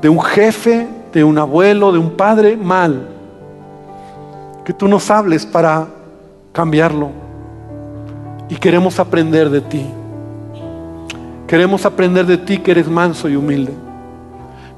de 0.00 0.08
un 0.08 0.18
jefe, 0.22 0.88
de 1.12 1.22
un 1.22 1.36
abuelo, 1.36 1.92
de 1.92 1.98
un 1.98 2.12
padre, 2.12 2.56
mal. 2.56 3.06
Que 4.64 4.72
tú 4.72 4.88
nos 4.88 5.10
hables 5.10 5.44
para 5.44 5.88
cambiarlo. 6.52 7.10
Y 8.48 8.54
queremos 8.56 8.98
aprender 8.98 9.50
de 9.50 9.60
ti. 9.60 9.84
Queremos 11.46 11.84
aprender 11.84 12.24
de 12.24 12.38
ti 12.38 12.56
que 12.56 12.70
eres 12.70 12.88
manso 12.88 13.28
y 13.28 13.36
humilde. 13.36 13.74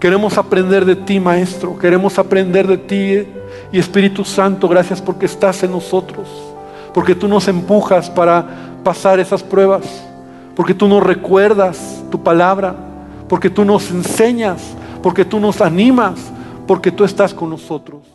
Queremos 0.01 0.37
aprender 0.37 0.85
de 0.85 0.97
ti, 0.97 1.21
Maestro. 1.21 1.79
Queremos 1.79 2.19
aprender 2.19 2.67
de 2.67 2.79
ti. 2.79 3.29
Y 3.71 3.79
Espíritu 3.79 4.25
Santo, 4.25 4.67
gracias 4.67 5.01
porque 5.01 5.27
estás 5.27 5.63
en 5.63 5.71
nosotros. 5.71 6.29
Porque 6.93 7.15
tú 7.15 7.29
nos 7.29 7.47
empujas 7.47 8.11
para 8.11 8.45
pasar 8.83 9.21
esas 9.21 9.41
pruebas. 9.41 10.05
Porque 10.55 10.75
tú 10.75 10.89
nos 10.89 11.03
recuerdas 11.03 12.03
tu 12.11 12.23
palabra. 12.23 12.75
Porque 13.29 13.51
tú 13.51 13.65
nos 13.65 13.91
enseñas. 13.91 14.63
Porque 15.03 15.25
tú 15.25 15.41
nos 15.41 15.61
animas. 15.61 16.15
Porque 16.67 16.91
tú 16.91 17.05
estás 17.05 17.35
con 17.35 17.51
nosotros. 17.51 18.14